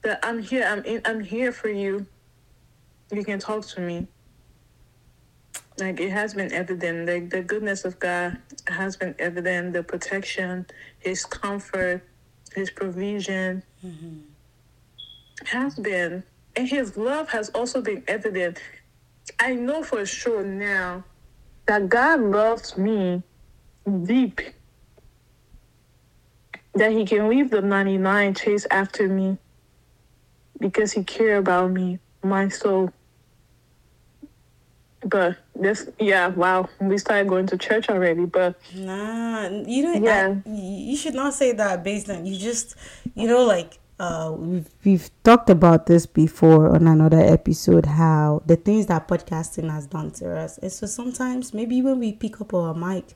that 0.04 0.20
I'm 0.22 0.40
here. 0.40 0.64
I'm 0.64 0.84
in, 0.84 1.00
I'm 1.04 1.20
here 1.20 1.50
for 1.50 1.68
you. 1.68 2.06
You 3.10 3.24
can 3.24 3.38
talk 3.38 3.66
to 3.68 3.80
me. 3.80 4.06
Like 5.78 5.98
it 5.98 6.10
has 6.10 6.34
been 6.34 6.52
evident. 6.52 7.08
Like 7.08 7.30
the 7.30 7.42
goodness 7.42 7.84
of 7.84 7.98
God 7.98 8.38
has 8.68 8.96
been 8.96 9.14
evident. 9.18 9.72
The 9.72 9.82
protection, 9.82 10.66
His 11.00 11.24
comfort, 11.24 12.06
His 12.54 12.70
provision 12.70 13.62
mm-hmm. 13.84 14.18
has 15.46 15.74
been, 15.74 16.22
and 16.54 16.68
His 16.68 16.96
love 16.96 17.30
has 17.30 17.48
also 17.50 17.80
been 17.80 18.04
evident. 18.06 18.60
I 19.40 19.54
know 19.54 19.82
for 19.82 20.06
sure 20.06 20.44
now 20.44 21.04
that 21.66 21.88
God 21.88 22.20
loves 22.20 22.76
me 22.76 23.22
deep. 24.04 24.40
That 26.74 26.92
He 26.92 27.06
can 27.06 27.28
leave 27.28 27.50
the 27.50 27.62
99 27.62 28.34
chase 28.34 28.66
after 28.70 29.08
me 29.08 29.38
because 30.58 30.92
He 30.92 31.04
care 31.04 31.36
about 31.38 31.70
me, 31.72 31.98
my 32.22 32.48
soul. 32.48 32.90
but 35.06 35.36
this 35.54 35.86
yeah 35.98 36.28
wow 36.28 36.66
we 36.80 36.96
started 36.96 37.28
going 37.28 37.46
to 37.46 37.58
church 37.58 37.90
already 37.90 38.24
but 38.24 38.56
Nah, 38.74 39.48
you 39.66 39.82
don't. 39.82 40.02
Yeah. 40.02 40.34
I, 40.46 40.50
you 40.50 40.96
should 40.96 41.14
not 41.14 41.34
say 41.34 41.52
that 41.52 41.84
based 41.84 42.08
on 42.08 42.24
you 42.24 42.38
just, 42.38 42.74
you 43.14 43.28
know, 43.28 43.44
like 43.44 43.78
uh, 44.00 44.32
we've 44.36 44.68
we've 44.84 45.10
talked 45.22 45.50
about 45.50 45.86
this 45.86 46.06
before 46.06 46.74
on 46.74 46.88
another 46.88 47.20
episode. 47.20 47.84
How 47.86 48.42
the 48.46 48.56
things 48.56 48.86
that 48.86 49.06
podcasting 49.06 49.70
has 49.70 49.86
done 49.86 50.10
to 50.12 50.34
us, 50.36 50.56
and 50.58 50.72
so 50.72 50.86
sometimes 50.86 51.52
maybe 51.52 51.82
when 51.82 51.98
we 51.98 52.12
pick 52.12 52.40
up 52.40 52.54
our 52.54 52.72
mic, 52.74 53.14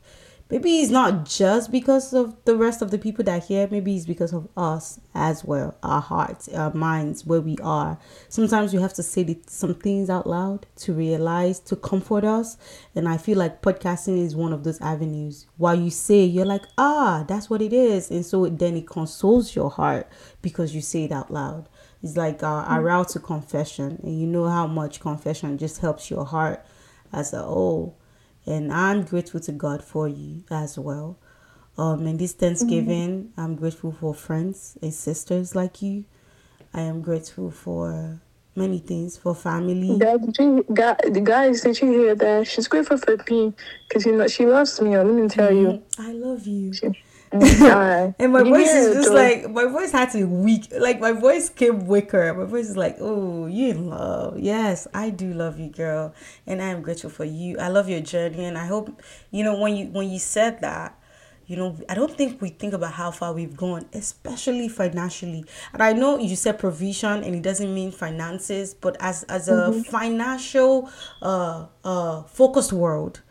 maybe 0.50 0.78
it's 0.78 0.90
not 0.90 1.24
just 1.26 1.70
because 1.70 2.12
of 2.12 2.34
the 2.44 2.56
rest 2.56 2.80
of 2.80 2.90
the 2.90 2.98
people 2.98 3.24
that 3.24 3.44
hear. 3.44 3.68
Maybe 3.70 3.96
it's 3.96 4.06
because 4.06 4.32
of 4.32 4.48
us 4.56 4.98
as 5.14 5.44
well, 5.44 5.76
our 5.82 6.00
hearts, 6.00 6.48
our 6.48 6.72
minds, 6.72 7.26
where 7.26 7.40
we 7.40 7.56
are. 7.62 7.98
Sometimes 8.28 8.72
we 8.72 8.80
have 8.80 8.94
to 8.94 9.02
say 9.02 9.38
some 9.46 9.74
things 9.74 10.08
out 10.08 10.26
loud 10.26 10.66
to 10.76 10.92
realize, 10.92 11.60
to 11.60 11.76
comfort 11.76 12.24
us. 12.24 12.56
And 12.94 13.08
I 13.08 13.18
feel 13.18 13.38
like 13.38 13.62
podcasting 13.62 14.24
is 14.24 14.34
one 14.34 14.52
of 14.52 14.64
those 14.64 14.80
avenues. 14.80 15.46
While 15.56 15.78
you 15.78 15.90
say, 15.90 16.24
you're 16.24 16.46
like, 16.46 16.64
ah, 16.78 17.24
that's 17.28 17.50
what 17.50 17.62
it 17.62 17.72
is. 17.72 18.10
And 18.10 18.24
so 18.24 18.46
then 18.46 18.76
it 18.76 18.86
consoles 18.86 19.54
your 19.54 19.70
heart 19.70 20.08
because 20.42 20.74
you 20.74 20.80
say 20.80 21.04
it 21.04 21.12
out 21.12 21.30
loud. 21.30 21.68
It's 22.02 22.16
like 22.16 22.42
our, 22.42 22.62
our 22.64 22.82
route 22.82 23.08
to 23.10 23.20
confession. 23.20 24.00
And 24.02 24.18
you 24.20 24.26
know 24.26 24.48
how 24.48 24.66
much 24.66 25.00
confession 25.00 25.58
just 25.58 25.80
helps 25.80 26.10
your 26.10 26.24
heart 26.24 26.64
as 27.12 27.32
a 27.32 27.42
whole. 27.42 27.96
And 28.48 28.72
I'm 28.72 29.04
grateful 29.04 29.40
to 29.40 29.52
God 29.52 29.84
for 29.84 30.08
you 30.08 30.44
as 30.50 30.78
well. 30.78 31.18
Um, 31.78 32.06
and 32.06 32.18
this 32.18 32.32
Thanksgiving, 32.32 33.32
I'm 33.36 33.56
grateful 33.56 33.92
for 33.92 34.14
friends 34.14 34.78
and 34.82 34.94
sisters 34.94 35.54
like 35.54 35.82
you. 35.82 36.04
I 36.74 36.82
am 36.82 37.02
grateful 37.02 37.50
for 37.50 38.20
many 38.56 38.78
things, 38.78 39.16
for 39.18 39.34
family. 39.34 39.98
Dad, 39.98 40.22
did 40.26 40.38
you, 40.38 40.66
guy- 40.74 40.96
guys, 41.22 41.62
did 41.62 41.80
you 41.80 41.92
hear 41.92 42.14
that? 42.16 42.46
She's 42.48 42.68
grateful 42.68 42.98
for 42.98 43.16
me 43.30 43.54
because 43.88 44.06
you 44.06 44.16
know 44.16 44.28
she 44.28 44.46
loves 44.46 44.80
me. 44.80 44.96
Let 44.96 45.06
me 45.06 45.28
tell 45.28 45.52
you. 45.52 45.82
I 45.98 46.12
love 46.12 46.46
you. 46.46 46.72
God. 47.58 48.14
And 48.18 48.32
my 48.32 48.42
voice 48.42 48.72
is 48.72 48.94
just 48.94 49.12
like 49.12 49.50
my 49.50 49.66
voice 49.66 49.92
had 49.92 50.10
to 50.12 50.18
be 50.18 50.24
weak. 50.24 50.68
Like 50.76 50.98
my 51.00 51.12
voice 51.12 51.50
came 51.50 51.86
weaker. 51.86 52.32
My 52.32 52.44
voice 52.44 52.70
is 52.70 52.76
like, 52.76 52.96
oh, 53.00 53.46
you 53.46 53.68
in 53.68 53.88
love? 53.90 54.38
Yes, 54.38 54.86
I 54.94 55.10
do 55.10 55.32
love 55.34 55.58
you, 55.58 55.68
girl, 55.68 56.14
and 56.46 56.62
I 56.62 56.68
am 56.68 56.80
grateful 56.80 57.10
for 57.10 57.24
you. 57.24 57.58
I 57.58 57.68
love 57.68 57.88
your 57.88 58.00
journey, 58.00 58.44
and 58.44 58.56
I 58.56 58.66
hope 58.66 59.02
you 59.30 59.44
know 59.44 59.58
when 59.58 59.76
you 59.76 59.86
when 59.88 60.08
you 60.10 60.18
said 60.18 60.60
that. 60.62 60.94
You 61.46 61.56
know, 61.56 61.76
I 61.88 61.94
don't 61.94 62.14
think 62.14 62.42
we 62.42 62.50
think 62.50 62.74
about 62.74 62.92
how 62.92 63.10
far 63.10 63.32
we've 63.32 63.56
gone, 63.56 63.86
especially 63.94 64.68
financially. 64.68 65.46
And 65.72 65.82
I 65.82 65.94
know 65.94 66.18
you 66.18 66.36
said 66.36 66.58
provision, 66.58 67.24
and 67.24 67.34
it 67.34 67.42
doesn't 67.42 67.72
mean 67.74 67.90
finances, 67.90 68.74
but 68.74 68.96
as 69.00 69.22
as 69.24 69.48
a 69.48 69.72
financial, 69.84 70.90
uh, 71.22 71.66
uh, 71.84 72.22
focused 72.24 72.72
world, 72.72 73.22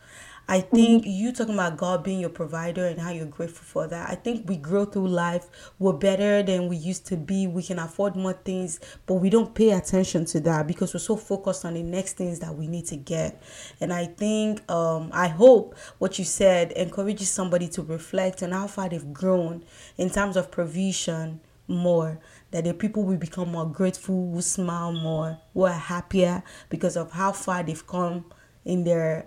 I 0.50 0.62
think 0.62 1.04
you 1.06 1.30
talking 1.32 1.52
about 1.52 1.76
God 1.76 2.02
being 2.02 2.20
your 2.20 2.30
provider 2.30 2.86
and 2.86 2.98
how 2.98 3.10
you're 3.10 3.26
grateful 3.26 3.64
for 3.64 3.86
that. 3.86 4.08
I 4.08 4.14
think 4.14 4.48
we 4.48 4.56
grow 4.56 4.86
through 4.86 5.08
life. 5.08 5.46
We're 5.78 5.92
better 5.92 6.42
than 6.42 6.68
we 6.68 6.76
used 6.78 7.06
to 7.08 7.18
be. 7.18 7.46
We 7.46 7.62
can 7.62 7.78
afford 7.78 8.16
more 8.16 8.32
things, 8.32 8.80
but 9.04 9.14
we 9.16 9.28
don't 9.28 9.54
pay 9.54 9.72
attention 9.72 10.24
to 10.26 10.40
that 10.40 10.66
because 10.66 10.94
we're 10.94 11.00
so 11.00 11.16
focused 11.16 11.66
on 11.66 11.74
the 11.74 11.82
next 11.82 12.14
things 12.16 12.38
that 12.40 12.54
we 12.54 12.66
need 12.66 12.86
to 12.86 12.96
get. 12.96 13.42
And 13.82 13.92
I 13.92 14.06
think, 14.06 14.68
um, 14.70 15.10
I 15.12 15.28
hope 15.28 15.76
what 15.98 16.18
you 16.18 16.24
said 16.24 16.72
encourages 16.72 17.28
somebody 17.28 17.68
to 17.68 17.82
reflect 17.82 18.42
on 18.42 18.52
how 18.52 18.68
far 18.68 18.88
they've 18.88 19.12
grown 19.12 19.64
in 19.98 20.08
terms 20.08 20.34
of 20.38 20.50
provision 20.50 21.40
more 21.66 22.18
that 22.52 22.64
the 22.64 22.72
people 22.72 23.02
will 23.02 23.18
become 23.18 23.52
more 23.52 23.70
grateful 23.70 24.30
will 24.30 24.40
smile 24.40 24.90
more 24.92 25.38
who 25.52 25.64
are 25.64 25.72
happier 25.72 26.42
because 26.70 26.96
of 26.96 27.12
how 27.12 27.30
far 27.30 27.62
they've 27.62 27.86
come 27.86 28.24
in 28.64 28.84
their 28.84 29.26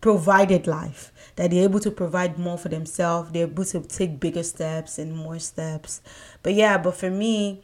provided 0.00 0.66
life 0.66 1.12
that 1.36 1.50
they're 1.50 1.64
able 1.64 1.80
to 1.80 1.90
provide 1.90 2.38
more 2.38 2.56
for 2.58 2.68
themselves 2.68 3.30
they're 3.32 3.46
able 3.46 3.64
to 3.64 3.80
take 3.80 4.20
bigger 4.20 4.42
steps 4.42 4.98
and 4.98 5.16
more 5.16 5.38
steps. 5.38 6.00
But 6.42 6.54
yeah 6.54 6.78
but 6.78 6.94
for 6.96 7.10
me 7.10 7.62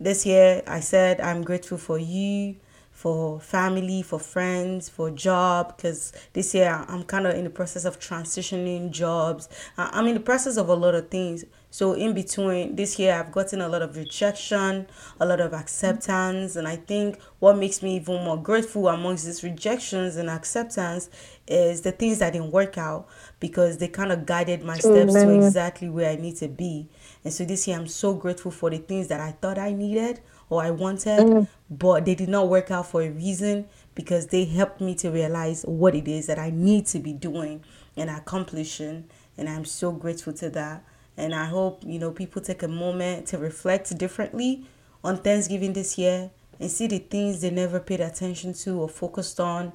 this 0.00 0.26
year 0.26 0.62
i 0.66 0.80
said 0.80 1.20
i'm 1.20 1.42
grateful 1.42 1.78
for 1.78 1.98
you 1.98 2.56
for 2.90 3.40
family 3.40 4.02
for 4.02 4.18
friends 4.18 4.88
for 4.88 5.10
job 5.10 5.76
because 5.76 6.12
this 6.32 6.54
year 6.54 6.84
i'm 6.88 7.04
kind 7.04 7.26
of 7.26 7.34
in 7.34 7.44
the 7.44 7.50
process 7.50 7.84
of 7.84 7.98
transitioning 7.98 8.90
jobs. 8.90 9.48
I'm 9.76 10.06
in 10.06 10.14
the 10.14 10.20
process 10.20 10.56
of 10.56 10.68
a 10.68 10.74
lot 10.74 10.94
of 10.94 11.10
things 11.10 11.44
so 11.74 11.92
in 11.94 12.14
between 12.14 12.76
this 12.76 13.00
year 13.00 13.12
i've 13.14 13.32
gotten 13.32 13.60
a 13.60 13.68
lot 13.68 13.82
of 13.82 13.96
rejection 13.96 14.86
a 15.18 15.26
lot 15.26 15.40
of 15.40 15.52
acceptance 15.52 16.54
and 16.54 16.68
i 16.68 16.76
think 16.76 17.20
what 17.40 17.58
makes 17.58 17.82
me 17.82 17.96
even 17.96 18.22
more 18.22 18.40
grateful 18.40 18.86
amongst 18.86 19.26
these 19.26 19.42
rejections 19.42 20.14
and 20.14 20.30
acceptance 20.30 21.10
is 21.46 21.82
the 21.82 21.90
things 21.92 22.18
that 22.18 22.32
didn't 22.32 22.50
work 22.50 22.78
out 22.78 23.06
because 23.40 23.78
they 23.78 23.88
kind 23.88 24.12
of 24.12 24.24
guided 24.24 24.62
my 24.62 24.78
steps 24.78 25.12
to 25.12 25.34
exactly 25.34 25.90
where 25.90 26.10
I 26.10 26.16
need 26.16 26.36
to 26.36 26.48
be. 26.48 26.88
And 27.22 27.32
so 27.32 27.44
this 27.44 27.68
year 27.68 27.76
I'm 27.76 27.86
so 27.86 28.14
grateful 28.14 28.50
for 28.50 28.70
the 28.70 28.78
things 28.78 29.08
that 29.08 29.20
I 29.20 29.32
thought 29.32 29.58
I 29.58 29.72
needed 29.72 30.20
or 30.48 30.62
I 30.62 30.70
wanted, 30.70 31.20
mm. 31.20 31.48
but 31.70 32.04
they 32.04 32.14
did 32.14 32.28
not 32.28 32.48
work 32.48 32.70
out 32.70 32.86
for 32.86 33.02
a 33.02 33.10
reason 33.10 33.66
because 33.94 34.28
they 34.28 34.44
helped 34.44 34.80
me 34.80 34.94
to 34.96 35.10
realize 35.10 35.64
what 35.64 35.94
it 35.94 36.08
is 36.08 36.26
that 36.26 36.38
I 36.38 36.50
need 36.50 36.86
to 36.86 36.98
be 36.98 37.12
doing 37.12 37.62
and 37.96 38.08
accomplishing. 38.08 39.04
And 39.36 39.48
I'm 39.48 39.64
so 39.64 39.92
grateful 39.92 40.32
to 40.34 40.50
that. 40.50 40.84
And 41.16 41.34
I 41.34 41.44
hope, 41.44 41.82
you 41.84 41.98
know, 41.98 42.10
people 42.10 42.42
take 42.42 42.62
a 42.62 42.68
moment 42.68 43.26
to 43.28 43.38
reflect 43.38 43.96
differently 43.96 44.66
on 45.02 45.18
Thanksgiving 45.18 45.72
this 45.72 45.96
year 45.96 46.30
and 46.58 46.70
see 46.70 46.86
the 46.86 46.98
things 46.98 47.40
they 47.40 47.50
never 47.50 47.80
paid 47.80 48.00
attention 48.00 48.52
to 48.54 48.80
or 48.80 48.88
focused 48.88 49.38
on 49.38 49.72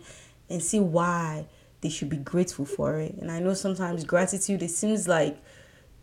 and 0.50 0.62
see 0.62 0.80
why 0.80 1.46
they 1.82 1.90
should 1.90 2.10
be 2.10 2.18
grateful 2.18 2.66
for 2.66 3.00
it. 3.00 3.16
And 3.16 3.32
I 3.32 3.40
know 3.40 3.54
sometimes 3.54 4.04
gratitude, 4.04 4.64
it 4.64 4.72
seems 4.72 5.08
like 5.08 5.38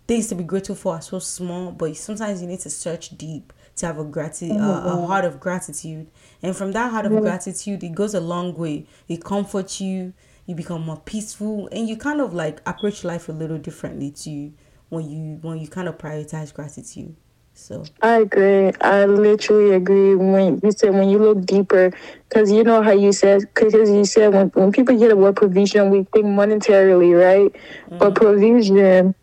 things 0.06 0.28
to 0.28 0.34
be 0.34 0.44
grateful 0.44 0.74
for 0.74 0.94
are 0.94 1.02
so 1.02 1.18
small, 1.18 1.72
but 1.72 1.96
sometimes 1.96 2.40
you 2.40 2.48
need 2.48 2.60
to 2.60 2.70
search 2.70 3.16
deep 3.18 3.52
to 3.76 3.86
have 3.86 3.98
a 3.98 4.04
gratitude, 4.04 4.56
uh, 4.56 4.82
a 4.86 5.06
heart 5.06 5.24
of 5.26 5.38
gratitude. 5.38 6.06
And 6.42 6.56
from 6.56 6.72
that 6.72 6.90
heart 6.90 7.04
of 7.06 7.12
gratitude, 7.20 7.84
it 7.84 7.94
goes 7.94 8.14
a 8.14 8.20
long 8.20 8.54
way. 8.54 8.86
It 9.08 9.22
comforts 9.22 9.80
you, 9.82 10.14
you 10.46 10.54
become 10.54 10.82
more 10.82 11.02
peaceful, 11.04 11.68
and 11.72 11.86
you 11.88 11.96
kind 11.96 12.20
of 12.22 12.32
like 12.32 12.62
approach 12.64 13.04
life 13.04 13.28
a 13.28 13.32
little 13.32 13.58
differently 13.58 14.10
too 14.12 14.52
when 14.88 15.08
you 15.08 15.38
when 15.42 15.58
you 15.58 15.68
kind 15.68 15.88
of 15.88 15.98
prioritize 15.98 16.52
gratitude. 16.52 17.16
So 17.54 17.84
I 18.02 18.18
agree. 18.18 18.72
I 18.82 19.06
literally 19.06 19.74
agree. 19.74 20.14
When 20.14 20.60
you 20.62 20.72
said 20.72 20.92
when 20.92 21.08
you 21.08 21.18
look 21.18 21.44
deeper, 21.46 21.90
because 22.28 22.52
you 22.52 22.62
know 22.62 22.82
how 22.82 22.92
you 22.92 23.12
said, 23.12 23.40
because 23.40 23.72
you 23.72 24.04
said 24.04 24.34
when, 24.34 24.48
when 24.48 24.72
people 24.72 24.96
hear 24.96 25.08
the 25.08 25.16
word 25.16 25.36
provision, 25.36 25.90
we 25.90 26.04
think 26.12 26.26
monetarily, 26.26 27.18
right? 27.18 27.52
Mm-hmm. 27.52 27.98
But 27.98 28.14
provision 28.14 29.14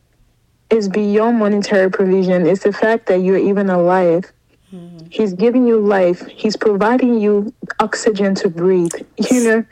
is 0.72 0.90
beyond 0.90 1.38
monetary 1.38 1.92
provision. 1.92 2.48
It's 2.48 2.64
the 2.64 2.74
fact 2.74 3.06
that 3.06 3.18
you're 3.18 3.38
even 3.38 3.70
alive. 3.70 4.32
Mm-hmm. 4.74 5.06
He's 5.12 5.34
giving 5.34 5.68
you 5.68 5.80
life. 5.80 6.26
He's 6.26 6.58
providing 6.58 7.20
you 7.20 7.54
oxygen 7.80 8.34
to 8.36 8.50
breathe. 8.50 8.94
You 9.30 9.44
know 9.44 9.66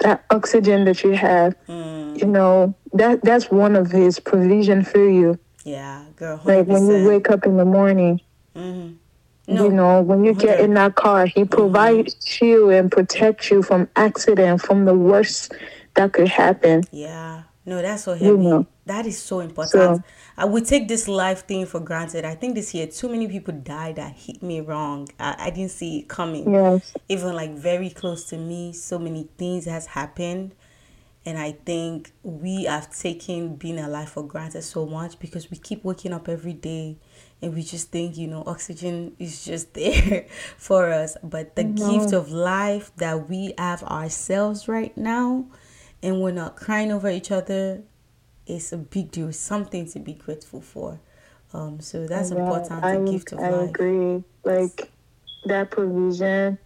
that 0.00 0.24
oxygen 0.30 0.84
that 0.84 1.02
you 1.02 1.12
have. 1.12 1.54
Mm. 1.68 2.20
You 2.20 2.26
know 2.26 2.74
that 2.92 3.22
that's 3.22 3.50
one 3.50 3.76
of 3.76 3.90
his 3.90 4.18
provision 4.20 4.84
for 4.84 5.08
you. 5.08 5.38
yeah, 5.64 6.04
girl, 6.16 6.40
Like 6.44 6.66
when 6.66 6.86
you 6.86 7.06
wake 7.08 7.30
up 7.30 7.44
in 7.46 7.56
the 7.56 7.64
morning. 7.64 8.20
Mm-hmm. 8.56 8.94
No, 9.50 9.64
You 9.64 9.70
know, 9.72 10.02
when 10.02 10.24
you 10.24 10.34
get 10.34 10.60
in 10.60 10.74
that 10.74 10.94
car, 10.94 11.24
he 11.24 11.40
mm-hmm. 11.42 11.48
provides 11.56 12.40
you 12.40 12.68
and 12.70 12.92
protects 12.92 13.50
you 13.50 13.62
from 13.62 13.88
accident, 13.96 14.60
from 14.60 14.84
the 14.84 14.94
worst 14.94 15.52
that 15.94 16.12
could 16.12 16.28
happen. 16.28 16.82
Yeah, 16.92 17.44
no, 17.64 17.80
that's 17.80 18.02
so 18.04 18.12
You 18.12 18.36
heavy. 18.36 18.44
know. 18.44 18.66
That 18.84 19.06
is 19.06 19.18
so 19.18 19.40
important. 19.40 19.72
So- 19.72 20.02
I 20.38 20.44
would 20.44 20.66
take 20.66 20.86
this 20.86 21.08
life 21.08 21.46
thing 21.46 21.66
for 21.66 21.80
granted. 21.80 22.24
I 22.24 22.36
think 22.36 22.54
this 22.54 22.72
year 22.72 22.86
too 22.86 23.08
many 23.08 23.26
people 23.26 23.52
died 23.52 23.96
that 23.96 24.12
hit 24.12 24.40
me 24.40 24.60
wrong. 24.60 25.08
I, 25.18 25.34
I 25.36 25.50
didn't 25.50 25.72
see 25.72 25.98
it 25.98 26.08
coming. 26.08 26.52
Yes. 26.54 26.94
Even 27.08 27.34
like 27.34 27.56
very 27.56 27.90
close 27.90 28.26
to 28.26 28.38
me, 28.38 28.72
so 28.72 29.00
many 29.00 29.28
things 29.36 29.64
has 29.64 29.86
happened. 29.86 30.54
And 31.26 31.38
I 31.38 31.52
think 31.52 32.12
we 32.22 32.64
have 32.64 32.96
taken 32.96 33.56
being 33.56 33.80
alive 33.80 34.10
for 34.10 34.22
granted 34.22 34.62
so 34.62 34.86
much 34.86 35.18
because 35.18 35.50
we 35.50 35.56
keep 35.56 35.82
waking 35.82 36.12
up 36.12 36.28
every 36.28 36.52
day 36.52 36.98
and 37.42 37.52
we 37.52 37.64
just 37.64 37.90
think, 37.90 38.16
you 38.16 38.28
know, 38.28 38.44
oxygen 38.46 39.16
is 39.18 39.44
just 39.44 39.74
there 39.74 40.26
for 40.56 40.92
us. 40.92 41.16
But 41.20 41.56
the 41.56 41.64
gift 41.64 42.12
of 42.12 42.30
life 42.30 42.92
that 42.98 43.28
we 43.28 43.54
have 43.58 43.82
ourselves 43.82 44.68
right 44.68 44.96
now 44.96 45.46
and 46.00 46.20
we're 46.20 46.30
not 46.30 46.54
crying 46.54 46.92
over 46.92 47.10
each 47.10 47.32
other 47.32 47.82
is 48.48 48.72
a 48.72 48.78
big 48.78 49.10
deal, 49.12 49.32
something 49.32 49.86
to 49.90 49.98
be 49.98 50.14
grateful 50.14 50.60
for. 50.60 51.00
Um, 51.52 51.80
so 51.80 52.06
that's 52.06 52.30
important, 52.30 52.84
I, 52.84 52.96
the 52.98 53.10
gift 53.12 53.32
of 53.32 53.40
I 53.40 53.50
life. 53.50 53.70
agree. 53.70 54.24
Like 54.44 54.90
that 55.46 55.70
provision, 55.70 56.58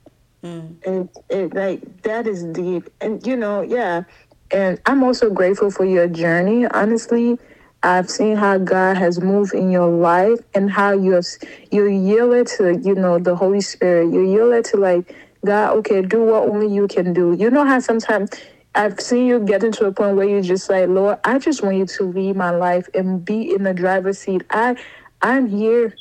Mm. 0.45 0.75
it, 0.83 1.09
it 1.31 1.55
like 1.55 2.03
that 2.03 2.27
is 2.27 2.43
deep. 2.45 2.91
And 3.01 3.25
you 3.27 3.37
know, 3.37 3.63
yeah. 3.63 4.05
And 4.51 4.81
I'm 4.87 5.05
also 5.05 5.31
grateful 5.31 5.71
for 5.71 5.85
your 5.85 6.09
journey. 6.09 6.67
Honestly, 6.67 7.39
I've 7.85 8.11
seen 8.11 8.37
how 8.37 8.59
God 8.59 8.97
has 8.97 9.21
moved 9.21 9.55
in 9.55 9.71
your 9.71 9.89
life 9.89 10.41
and 10.55 10.71
how 10.71 10.93
you're 10.93 11.23
you 11.71 11.87
yielded 11.87 12.49
to 12.59 12.79
you 12.83 12.95
know 12.97 13.19
the 13.21 13.37
Holy 13.37 13.61
Spirit. 13.61 14.13
You 14.13 14.23
yielded 14.23 14.65
to 14.67 14.79
like 14.79 15.15
God. 15.45 15.77
Okay, 15.79 16.03
do 16.03 16.25
what 16.25 16.49
only 16.49 16.75
you 16.75 16.89
can 16.89 17.13
do. 17.13 17.35
You 17.39 17.51
know 17.51 17.65
how 17.65 17.79
sometimes 17.79 18.31
I've 18.75 19.01
seen 19.01 19.27
you 19.27 19.41
getting 19.41 19.73
to 19.73 19.87
a 19.87 19.93
point 19.93 20.17
where 20.17 20.29
you 20.29 20.41
just 20.41 20.71
like, 20.71 20.89
Lord, 20.89 21.19
I 21.25 21.39
just 21.39 21.63
want 21.63 21.77
you 21.77 21.87
to 21.87 22.05
lead 22.05 22.37
my 22.37 22.51
life 22.51 22.89
and 22.95 23.25
be 23.25 23.55
in 23.55 23.65
the 23.65 23.75
driver's 23.75 24.19
seat. 24.19 24.43
I, 24.51 24.77
I'm 25.21 25.47
here, 25.47 25.95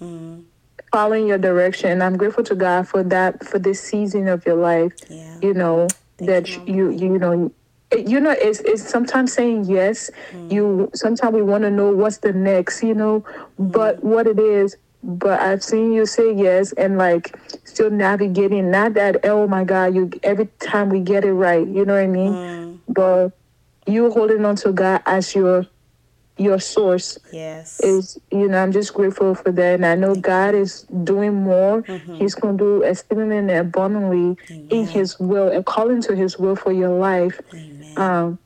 mm-hmm. 0.00 0.40
following 0.92 1.26
your 1.26 1.38
direction. 1.38 1.90
And 1.90 2.02
I'm 2.02 2.18
grateful 2.18 2.44
to 2.44 2.54
God 2.54 2.86
for 2.86 3.02
that, 3.04 3.46
for 3.46 3.58
this 3.58 3.80
season 3.80 4.28
of 4.28 4.44
your 4.44 4.56
life. 4.56 4.92
Yeah. 5.08 5.38
You 5.40 5.54
know 5.54 5.88
Thank 6.18 6.30
that 6.30 6.48
you, 6.66 6.90
you, 6.90 6.90
you 6.90 7.18
know. 7.18 7.52
You 7.96 8.20
know, 8.20 8.32
it's, 8.38 8.60
it's 8.60 8.86
sometimes 8.86 9.32
saying 9.32 9.64
yes. 9.64 10.10
Mm. 10.32 10.52
You 10.52 10.90
sometimes 10.94 11.32
we 11.32 11.40
want 11.40 11.62
to 11.62 11.70
know 11.70 11.90
what's 11.92 12.18
the 12.18 12.34
next, 12.34 12.82
you 12.82 12.94
know, 12.94 13.24
but 13.58 13.96
mm. 13.96 14.02
what 14.02 14.26
it 14.26 14.38
is. 14.38 14.76
But 15.02 15.40
I've 15.40 15.62
seen 15.62 15.92
you 15.92 16.06
say 16.06 16.32
yes 16.34 16.72
and 16.72 16.98
like 16.98 17.38
still 17.64 17.90
navigating. 17.90 18.70
Not 18.70 18.94
that 18.94 19.24
oh 19.24 19.46
my 19.46 19.64
God, 19.64 19.94
you 19.94 20.10
every 20.22 20.48
time 20.60 20.88
we 20.90 21.00
get 21.00 21.24
it 21.24 21.32
right. 21.32 21.66
You 21.66 21.84
know 21.84 21.94
what 21.94 22.02
I 22.02 22.06
mean? 22.08 22.32
But 22.88 23.32
you 23.86 24.10
holding 24.10 24.44
on 24.44 24.56
to 24.56 24.72
God 24.72 25.02
as 25.06 25.34
your 25.34 25.66
your 26.36 26.58
source 26.60 27.18
Yes. 27.32 27.80
is 27.82 28.18
you 28.30 28.48
know 28.48 28.58
i'm 28.62 28.70
just 28.72 28.94
grateful 28.94 29.34
for 29.34 29.50
that 29.52 29.74
and 29.74 29.84
i 29.86 29.94
know 29.96 30.14
god 30.14 30.54
is 30.54 30.82
doing 31.04 31.34
more 31.34 31.82
he's 32.18 32.34
going 32.34 32.56
to 32.56 32.64
do 32.64 32.82
exceedingly 32.82 33.38
and 33.38 33.50
abundantly 33.50 34.36
in 34.70 34.86
his 34.86 35.18
will 35.18 35.48
and 35.48 35.66
calling 35.66 36.00
to 36.02 36.14
his 36.14 36.38
will 36.38 36.54
for 36.56 36.70
your 36.72 36.90
life 36.96 37.40
Amen. 37.52 37.92
um 37.96 38.38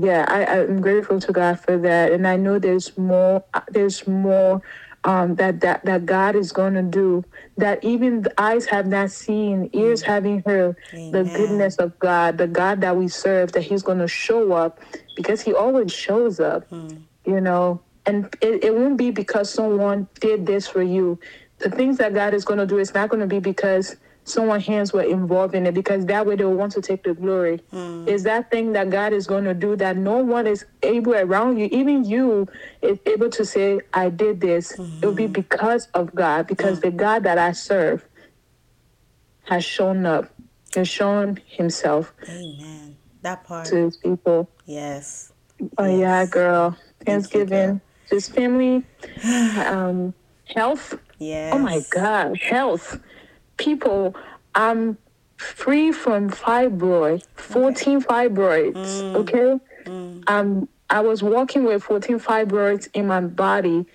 yeah 0.00 0.24
I, 0.28 0.46
i'm 0.62 0.80
grateful 0.80 1.20
to 1.20 1.32
god 1.32 1.60
for 1.60 1.78
that 1.78 2.10
and 2.12 2.26
i 2.26 2.36
know 2.36 2.58
there's 2.58 2.96
more 2.98 3.44
uh, 3.54 3.60
there's 3.68 4.06
more 4.06 4.60
um 5.08 5.34
that 5.40 5.54
that 5.64 5.84
that 5.88 6.02
god 6.06 6.34
is 6.42 6.50
going 6.60 6.74
to 6.74 6.82
do 7.00 7.24
that 7.56 7.82
even 7.92 8.22
the 8.26 8.34
eyes 8.48 8.66
have 8.74 8.86
not 8.86 9.10
seen 9.10 9.70
ears 9.72 10.02
haven't 10.02 10.44
heard 10.46 10.76
the 11.16 11.24
goodness 11.38 11.76
of 11.84 11.98
god 11.98 12.36
the 12.42 12.46
god 12.60 12.80
that 12.84 12.94
we 13.00 13.08
serve 13.08 13.52
that 13.52 13.62
he's 13.70 13.82
going 13.88 13.98
to 14.06 14.08
show 14.08 14.42
up 14.52 14.72
because 15.18 15.40
he 15.46 15.52
always 15.54 15.92
shows 15.92 16.40
up 16.40 16.62
you 17.24 17.40
know? 17.40 17.80
And 18.06 18.26
it, 18.40 18.64
it 18.64 18.74
won't 18.74 18.96
be 18.96 19.10
because 19.10 19.50
someone 19.52 20.08
did 20.20 20.46
this 20.46 20.66
for 20.66 20.82
you. 20.82 21.18
The 21.58 21.70
things 21.70 21.98
that 21.98 22.14
god 22.14 22.32
is 22.34 22.44
going 22.44 22.58
to 22.58 22.66
do 22.66 22.78
is 22.78 22.94
not 22.94 23.10
going 23.10 23.20
to 23.20 23.26
be 23.36 23.40
because 23.40 23.96
someone's 24.28 24.66
hands 24.66 24.92
were 24.92 25.02
involved 25.02 25.54
in 25.54 25.66
it 25.66 25.74
because 25.74 26.06
that 26.06 26.26
way 26.26 26.36
they'll 26.36 26.54
want 26.54 26.72
to 26.72 26.80
take 26.80 27.02
the 27.04 27.14
glory 27.14 27.60
hmm. 27.70 28.06
is 28.06 28.22
that 28.22 28.50
thing 28.50 28.72
that 28.72 28.90
god 28.90 29.12
is 29.12 29.26
going 29.26 29.44
to 29.44 29.54
do 29.54 29.76
that 29.76 29.96
no 29.96 30.18
one 30.18 30.46
is 30.46 30.64
able 30.82 31.14
around 31.14 31.58
you 31.58 31.68
even 31.70 32.04
you 32.04 32.46
is 32.82 32.98
able 33.06 33.30
to 33.30 33.44
say 33.44 33.80
i 33.94 34.08
did 34.08 34.40
this 34.40 34.72
it 34.78 35.04
will 35.04 35.12
be 35.12 35.26
hmm. 35.26 35.32
because 35.32 35.88
of 35.94 36.14
god 36.14 36.46
because 36.46 36.78
hmm. 36.78 36.82
the 36.82 36.90
god 36.90 37.22
that 37.22 37.38
i 37.38 37.52
serve 37.52 38.04
has 39.44 39.64
shown 39.64 40.04
up 40.04 40.30
and 40.76 40.86
shown 40.86 41.40
himself 41.46 42.12
Amen. 42.28 42.96
That 43.22 43.44
part. 43.44 43.66
to 43.66 43.76
his 43.76 43.96
people 43.96 44.48
Yes. 44.68 45.32
Oh 45.78 45.86
yeah, 45.86 46.26
girl. 46.26 46.76
Thanksgiving, 47.06 47.80
just 48.10 48.34
family, 48.34 48.84
um, 49.24 50.12
health. 50.44 50.98
Yes. 51.18 51.54
Oh 51.54 51.58
my 51.58 51.82
God, 51.90 52.36
health. 52.36 53.00
People, 53.58 54.16
I'm 54.54 54.96
free 55.36 55.92
from 55.92 56.30
fibroid, 56.30 57.24
14 57.34 58.02
fibroids. 58.02 58.74
Mm. 58.74 59.16
Okay, 59.16 59.60
mm. 59.84 60.24
um, 60.28 60.68
I 60.90 61.00
was 61.00 61.22
walking 61.22 61.64
with 61.64 61.82
14 61.82 62.18
fibroids 62.18 62.88
in 62.94 63.06
my 63.06 63.20
body, 63.20 63.86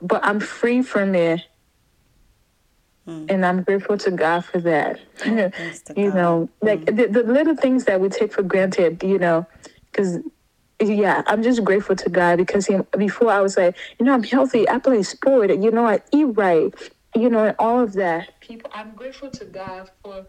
but 0.00 0.24
I'm 0.24 0.40
free 0.40 0.82
from 0.82 1.14
it. 1.14 1.42
Mm. 3.06 3.30
And 3.30 3.46
I'm 3.46 3.62
grateful 3.62 3.96
to 3.98 4.10
God 4.10 4.44
for 4.44 4.60
that. 4.60 4.98
You 5.96 6.10
God. 6.10 6.14
know, 6.16 6.48
like 6.60 6.84
the, 6.86 7.06
the 7.06 7.22
little 7.22 7.56
things 7.56 7.84
that 7.84 8.00
we 8.00 8.08
take 8.08 8.32
for 8.32 8.42
granted, 8.42 9.02
you 9.02 9.18
know, 9.18 9.46
because 9.90 10.18
yeah, 10.82 11.22
I'm 11.26 11.42
just 11.42 11.64
grateful 11.64 11.96
to 11.96 12.10
God 12.10 12.36
because 12.36 12.66
he, 12.66 12.76
before 12.98 13.30
I 13.30 13.40
was 13.40 13.56
like, 13.56 13.76
you 13.98 14.04
know, 14.04 14.12
I'm 14.12 14.22
healthy, 14.22 14.68
I 14.68 14.78
play 14.78 15.02
sport, 15.04 15.50
you 15.50 15.70
know, 15.70 15.86
I 15.86 16.00
eat 16.12 16.24
right, 16.24 16.74
you 17.16 17.28
know, 17.30 17.44
and 17.44 17.56
all 17.58 17.80
of 17.80 17.94
that. 17.94 18.40
People, 18.40 18.70
I'm 18.74 18.92
grateful 18.92 19.30
to 19.30 19.44
God 19.44 19.90
for 20.02 20.26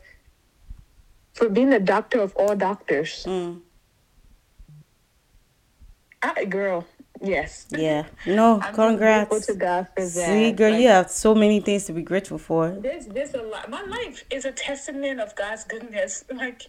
for 1.33 1.49
being 1.49 1.69
the 1.69 1.79
doctor 1.79 2.19
of 2.19 2.35
all 2.35 2.55
doctors. 2.55 3.25
Mm. 3.27 3.61
I, 6.21 6.45
girl, 6.45 6.85
yes. 7.21 7.67
Yeah. 7.69 8.05
No, 8.25 8.55
I'm 8.55 8.61
just 8.61 8.73
congrats. 8.75 9.29
grateful 9.29 9.53
to 9.53 9.59
God 9.59 9.87
for 9.95 10.01
that. 10.01 10.09
See, 10.09 10.51
girl, 10.51 10.71
Like, 10.71 10.81
you 10.81 10.87
have 10.87 11.11
so 11.11 11.35
many 11.35 11.59
things 11.59 11.85
to 11.85 11.93
be 11.93 12.01
grateful 12.01 12.37
for. 12.39 12.71
There's 12.71 13.05
there's 13.05 13.33
a 13.35 13.43
lot. 13.43 13.69
My 13.69 13.83
life 13.83 14.23
is 14.31 14.45
a 14.45 14.51
testament 14.51 15.19
of 15.19 15.35
God's 15.35 15.63
goodness. 15.63 16.23
Like 16.33 16.63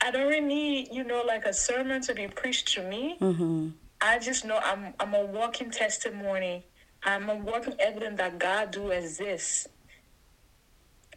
I 0.00 0.10
don't 0.10 0.28
really 0.28 0.40
need, 0.40 0.88
you 0.92 1.04
know, 1.04 1.22
like 1.26 1.44
a 1.46 1.52
sermon 1.52 2.02
to 2.02 2.14
be 2.14 2.28
preached 2.28 2.68
to 2.74 2.82
me. 2.82 3.16
Mm-hmm. 3.20 3.70
I 4.00 4.18
just 4.18 4.44
know 4.44 4.58
I'm 4.58 4.94
I'm 5.00 5.14
a 5.14 5.24
walking 5.24 5.70
testimony. 5.70 6.64
I'm 7.06 7.30
a 7.30 7.36
walking 7.36 7.74
evidence 7.78 8.18
that 8.18 8.38
God 8.38 8.72
do 8.72 8.90
exist. 8.90 9.68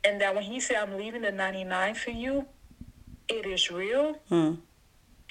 And 0.04 0.21
that 0.21 0.34
when 0.34 0.43
he 0.43 0.60
said 0.60 0.78
I'm 0.78 0.97
leaving 0.97 1.23
the 1.23 1.32
99 1.32 1.95
for 1.95 2.12
you, 2.12 2.45
it 3.28 3.45
is 3.45 3.69
real 3.69 4.15
Mm. 4.32 4.60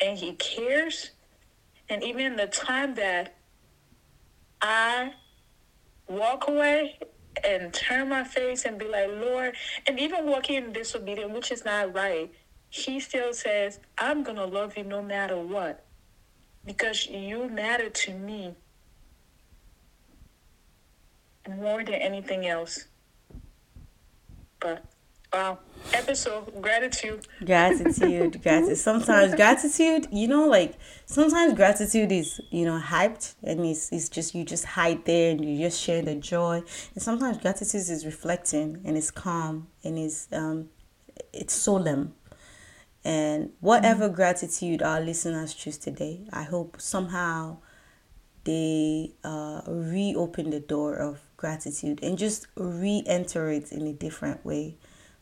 and 0.02 0.18
he 0.18 0.32
cares. 0.34 1.12
And 1.88 2.02
even 2.04 2.26
in 2.26 2.36
the 2.36 2.46
time 2.46 2.94
that 2.96 3.34
I 4.60 5.14
walk 6.08 6.48
away 6.48 6.98
and 7.46 7.72
turn 7.72 8.08
my 8.08 8.24
face 8.24 8.64
and 8.64 8.78
be 8.78 8.86
like, 8.86 9.08
Lord, 9.08 9.54
and 9.86 9.98
even 9.98 10.26
walking 10.26 10.56
in 10.56 10.72
disobedience, 10.72 11.32
which 11.32 11.52
is 11.52 11.64
not 11.64 11.94
right, 11.94 12.30
he 12.68 13.00
still 13.00 13.32
says, 13.32 13.78
I'm 13.96 14.22
going 14.22 14.36
to 14.36 14.44
love 14.44 14.76
you 14.76 14.84
no 14.84 15.02
matter 15.02 15.38
what 15.38 15.86
because 16.66 17.06
you 17.06 17.48
matter 17.48 17.88
to 17.88 18.12
me 18.14 18.54
more 21.48 21.84
than 21.84 21.94
anything 21.94 22.46
else. 22.46 22.86
But, 24.60 24.84
wow, 25.32 25.58
episode, 25.92 26.60
gratitude. 26.60 27.26
Gratitude, 27.44 28.40
gratitude. 28.42 28.78
Sometimes 28.78 29.34
gratitude, 29.34 30.08
you 30.10 30.28
know, 30.28 30.46
like 30.46 30.74
sometimes 31.06 31.54
gratitude 31.54 32.10
is, 32.12 32.40
you 32.50 32.64
know, 32.64 32.80
hyped 32.80 33.34
and 33.42 33.64
it's, 33.64 33.92
it's 33.92 34.08
just 34.08 34.34
you 34.34 34.44
just 34.44 34.64
hide 34.64 35.04
there 35.04 35.30
and 35.30 35.44
you 35.44 35.58
just 35.58 35.80
share 35.80 36.02
the 36.02 36.16
joy. 36.16 36.62
And 36.94 37.02
sometimes 37.02 37.38
gratitude 37.38 37.80
is 37.80 38.04
reflecting 38.04 38.82
and 38.84 38.96
it's 38.96 39.10
calm 39.10 39.68
and 39.84 39.98
it's 39.98 40.28
um 40.32 40.70
it's 41.32 41.54
solemn. 41.54 42.14
And 43.04 43.52
whatever 43.60 44.08
gratitude 44.08 44.82
our 44.82 45.00
listeners 45.00 45.54
choose 45.54 45.78
today, 45.78 46.26
I 46.32 46.42
hope 46.42 46.80
somehow 46.80 47.58
they 48.44 49.12
uh, 49.24 49.62
reopen 49.66 50.50
the 50.50 50.60
door 50.60 50.96
of 50.96 51.20
gratitude 51.38 52.00
and 52.02 52.18
just 52.18 52.46
re-enter 52.56 53.48
it 53.48 53.72
in 53.72 53.86
a 53.86 53.92
different 53.94 54.44
way 54.44 54.76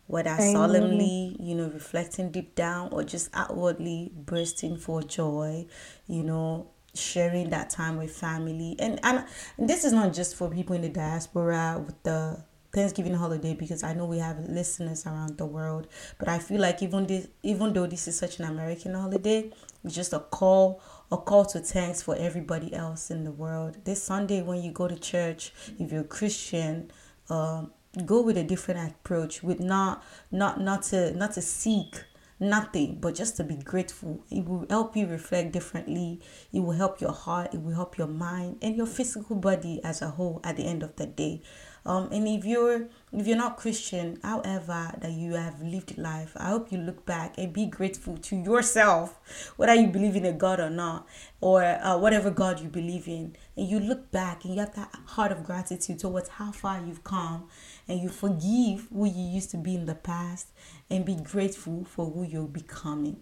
whether 0.08 0.36
solemnly 0.38 1.36
you 1.38 1.54
know 1.54 1.68
reflecting 1.68 2.30
deep 2.30 2.54
down 2.56 2.88
or 2.92 3.04
just 3.04 3.30
outwardly 3.34 4.10
bursting 4.14 4.76
for 4.76 5.02
joy 5.02 5.64
you 6.08 6.24
know 6.24 6.68
sharing 6.94 7.50
that 7.50 7.70
time 7.70 7.96
with 7.96 8.10
family 8.10 8.74
and 8.78 8.98
and 9.04 9.24
this 9.58 9.84
is 9.84 9.92
not 9.92 10.12
just 10.12 10.34
for 10.34 10.48
people 10.48 10.74
in 10.74 10.82
the 10.82 10.88
diaspora 10.88 11.82
with 11.84 12.02
the 12.02 12.42
Thanksgiving 12.76 13.14
holiday 13.14 13.54
because 13.54 13.82
I 13.82 13.94
know 13.94 14.04
we 14.04 14.18
have 14.18 14.38
listeners 14.38 15.06
around 15.06 15.38
the 15.38 15.46
world. 15.46 15.88
But 16.18 16.28
I 16.28 16.38
feel 16.38 16.60
like 16.60 16.82
even 16.82 17.06
this, 17.06 17.26
even 17.42 17.72
though 17.72 17.86
this 17.86 18.06
is 18.06 18.18
such 18.18 18.38
an 18.38 18.44
American 18.44 18.92
holiday, 18.92 19.50
it's 19.82 19.94
just 19.94 20.12
a 20.12 20.18
call, 20.18 20.82
a 21.10 21.16
call 21.16 21.44
to 21.46 21.60
thanks 21.60 22.02
for 22.02 22.16
everybody 22.16 22.74
else 22.74 23.10
in 23.10 23.24
the 23.24 23.30
world. 23.30 23.78
This 23.84 24.02
Sunday, 24.02 24.42
when 24.42 24.62
you 24.62 24.72
go 24.72 24.88
to 24.88 24.96
church, 24.96 25.52
if 25.78 25.92
you're 25.92 26.00
a 26.02 26.04
Christian, 26.04 26.90
um, 27.30 27.72
go 28.04 28.22
with 28.22 28.36
a 28.36 28.44
different 28.44 28.90
approach, 28.90 29.42
with 29.42 29.60
not 29.60 30.02
not 30.30 30.60
not 30.60 30.82
to 30.84 31.12
not 31.16 31.32
to 31.34 31.42
seek 31.42 32.02
nothing 32.38 32.98
but 33.00 33.14
just 33.14 33.36
to 33.36 33.44
be 33.44 33.56
grateful. 33.56 34.22
It 34.30 34.44
will 34.44 34.66
help 34.68 34.96
you 34.96 35.06
reflect 35.06 35.52
differently. 35.52 36.20
It 36.52 36.60
will 36.60 36.72
help 36.72 37.00
your 37.00 37.12
heart. 37.12 37.54
It 37.54 37.62
will 37.62 37.74
help 37.74 37.96
your 37.96 38.08
mind 38.08 38.58
and 38.60 38.76
your 38.76 38.86
physical 38.86 39.36
body 39.36 39.80
as 39.82 40.02
a 40.02 40.08
whole 40.08 40.40
at 40.44 40.56
the 40.56 40.66
end 40.66 40.82
of 40.82 40.96
the 40.96 41.06
day 41.06 41.42
um 41.86 42.08
and 42.12 42.26
if 42.28 42.44
you're 42.44 42.88
if 43.12 43.26
you're 43.26 43.36
not 43.36 43.56
christian 43.56 44.18
however 44.22 44.90
that 45.00 45.12
you 45.12 45.34
have 45.34 45.62
lived 45.62 45.96
life 45.96 46.32
i 46.36 46.48
hope 46.48 46.70
you 46.72 46.78
look 46.78 47.06
back 47.06 47.34
and 47.38 47.52
be 47.52 47.64
grateful 47.66 48.16
to 48.18 48.36
yourself 48.36 49.52
whether 49.56 49.74
you 49.74 49.86
believe 49.86 50.16
in 50.16 50.24
a 50.26 50.32
god 50.32 50.60
or 50.60 50.68
not 50.70 51.06
or 51.40 51.62
uh, 51.62 51.96
whatever 51.96 52.30
god 52.30 52.60
you 52.60 52.68
believe 52.68 53.06
in. 53.06 53.36
And 53.56 53.68
you 53.68 53.78
look 53.78 54.10
back 54.10 54.44
and 54.44 54.54
you 54.54 54.60
have 54.60 54.74
that 54.74 54.94
heart 55.06 55.32
of 55.32 55.44
gratitude 55.44 55.98
towards 55.98 56.28
how 56.28 56.50
far 56.52 56.80
you've 56.84 57.04
come 57.04 57.48
and 57.88 58.00
you 58.00 58.08
forgive 58.08 58.88
who 58.92 59.06
you 59.06 59.22
used 59.22 59.50
to 59.52 59.56
be 59.56 59.74
in 59.74 59.86
the 59.86 59.94
past 59.94 60.48
and 60.90 61.04
be 61.04 61.14
grateful 61.16 61.84
for 61.84 62.10
who 62.10 62.22
you're 62.24 62.48
becoming. 62.48 63.18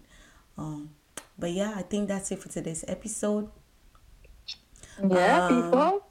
Um 0.57 0.91
but 1.37 1.51
yeah 1.51 1.73
i 1.75 1.81
think 1.81 2.07
that's 2.07 2.31
it 2.31 2.39
for 2.39 2.49
today's 2.49 2.85
episode. 2.87 3.49
Yeah, 5.09 5.45
Um, 5.45 5.63
people. 5.63 6.03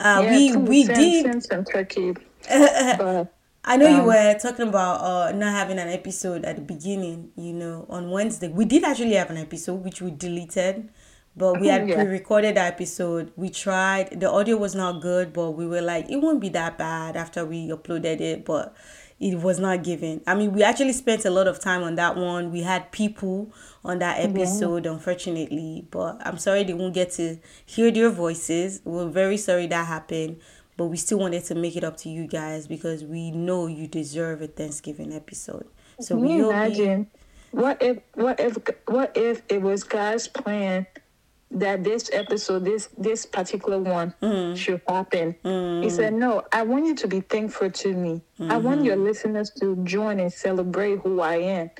Uh 0.00 0.22
Yeah, 0.24 0.30
we 0.30 0.56
we 0.56 0.84
did 0.84 1.26
and 1.26 1.66
turkey. 1.66 2.14
but 2.48 3.34
I 3.64 3.76
know 3.76 3.86
you 3.88 4.02
Um, 4.02 4.06
were 4.06 4.34
talking 4.40 4.68
about 4.68 5.00
uh 5.02 5.32
not 5.36 5.52
having 5.52 5.78
an 5.78 5.88
episode 5.88 6.44
at 6.44 6.56
the 6.56 6.62
beginning, 6.62 7.32
you 7.36 7.52
know, 7.52 7.86
on 7.88 8.10
Wednesday. 8.10 8.48
We 8.48 8.64
did 8.64 8.84
actually 8.84 9.14
have 9.14 9.30
an 9.30 9.36
episode 9.36 9.84
which 9.84 10.00
we 10.00 10.10
deleted, 10.10 10.88
but 11.36 11.60
we 11.60 11.68
had 11.68 11.86
Yeah. 11.88 11.94
pre-recorded 11.94 12.56
the 12.56 12.62
episode. 12.62 13.32
We 13.36 13.50
tried. 13.50 14.18
The 14.20 14.30
audio 14.30 14.56
was 14.56 14.74
not 14.74 15.02
good, 15.02 15.32
but 15.32 15.52
we 15.52 15.66
were 15.66 15.82
like, 15.82 16.10
it 16.10 16.16
won't 16.16 16.40
be 16.40 16.48
that 16.50 16.78
bad 16.78 17.16
after 17.16 17.44
we 17.44 17.68
uploaded 17.68 18.20
it, 18.20 18.44
but 18.44 18.74
it 19.20 19.36
was 19.40 19.58
not 19.58 19.84
given. 19.84 20.22
I 20.26 20.34
mean, 20.34 20.52
we 20.52 20.62
actually 20.62 20.94
spent 20.94 21.24
a 21.26 21.30
lot 21.30 21.46
of 21.46 21.60
time 21.60 21.82
on 21.82 21.94
that 21.96 22.16
one. 22.16 22.50
We 22.50 22.62
had 22.62 22.90
people 22.90 23.52
on 23.84 23.98
that 23.98 24.18
episode, 24.20 24.86
unfortunately, 24.86 25.86
but 25.90 26.18
I'm 26.26 26.38
sorry 26.38 26.64
they 26.64 26.72
won't 26.74 26.94
get 26.94 27.12
to 27.12 27.36
hear 27.66 27.90
their 27.90 28.10
voices. 28.10 28.80
We're 28.84 29.08
very 29.08 29.36
sorry 29.36 29.66
that 29.68 29.86
happened 29.86 30.40
but 30.76 30.86
we 30.86 30.96
still 30.96 31.18
wanted 31.18 31.44
to 31.44 31.54
make 31.54 31.76
it 31.76 31.84
up 31.84 31.94
to 31.98 32.08
you 32.08 32.26
guys 32.26 32.66
because 32.66 33.04
we 33.04 33.30
know 33.30 33.66
you 33.66 33.86
deserve 33.86 34.40
a 34.40 34.46
Thanksgiving 34.46 35.12
episode. 35.12 35.66
So 36.00 36.14
Can 36.14 36.24
we 36.24 36.32
you 36.36 36.44
hope 36.44 36.52
you- 36.52 36.84
imagine 36.84 37.06
what 37.50 37.82
if 37.82 37.98
what 38.14 38.40
if 38.40 38.56
what 38.86 39.14
if 39.14 39.42
it 39.50 39.60
was 39.60 39.84
God's 39.84 40.26
plan 40.28 40.86
that 41.50 41.82
this 41.82 42.08
episode, 42.12 42.64
this 42.64 42.88
this 42.96 43.26
particular 43.26 43.78
one, 43.78 44.14
Mm. 44.22 44.56
should 44.56 44.80
happen? 44.86 45.34
He 45.82 45.90
said, 45.90 46.12
"No, 46.14 46.44
I 46.52 46.62
want 46.62 46.86
you 46.86 46.94
to 46.94 47.08
be 47.08 47.20
thankful 47.20 47.70
to 47.70 47.92
me. 47.92 48.22
I 48.38 48.56
want 48.58 48.84
your 48.84 48.94
Mm-hmm. 48.96 49.04
listeners 49.04 49.50
to 49.60 49.76
join 49.84 50.20
and 50.20 50.32
celebrate 50.32 51.00
who 51.00 51.20
I 51.20 51.36
am. 51.36 51.70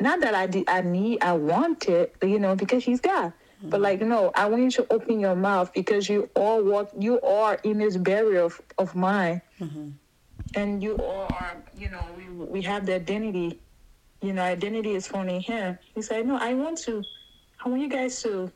Not 0.00 0.20
that 0.20 0.34
I 0.34 0.46
de- 0.46 0.64
I 0.68 0.80
need, 0.82 1.22
I 1.22 1.32
want 1.34 1.88
it, 1.88 2.14
you 2.22 2.38
know, 2.38 2.54
because 2.54 2.84
He's 2.84 3.00
God." 3.00 3.32
But 3.64 3.80
like 3.80 4.00
no, 4.02 4.32
I 4.34 4.46
want 4.46 4.62
you 4.62 4.70
to 4.82 4.86
open 4.92 5.20
your 5.20 5.36
mouth 5.36 5.72
because 5.72 6.08
you 6.08 6.28
all 6.34 6.62
walk, 6.64 6.90
you 6.98 7.20
are 7.20 7.54
in 7.62 7.78
this 7.78 7.96
barrier 7.96 8.42
of, 8.42 8.60
of 8.76 8.94
mine, 8.96 9.40
and 10.56 10.82
you 10.82 10.96
all 10.96 11.26
are, 11.30 11.56
you 11.78 11.88
know, 11.90 12.04
we 12.16 12.24
we 12.46 12.62
have 12.62 12.86
the 12.86 12.94
identity 12.96 13.58
you 14.20 14.32
know, 14.32 14.42
identity 14.42 14.94
is 14.94 15.08
found 15.08 15.28
in 15.30 15.40
him. 15.40 15.76
He 15.96 16.00
said, 16.02 16.26
No, 16.28 16.36
I 16.38 16.54
want 16.54 16.78
to, 16.86 17.02
I 17.64 17.68
want 17.68 17.82
you 17.82 17.88
guys 17.88 18.22
to 18.22 18.52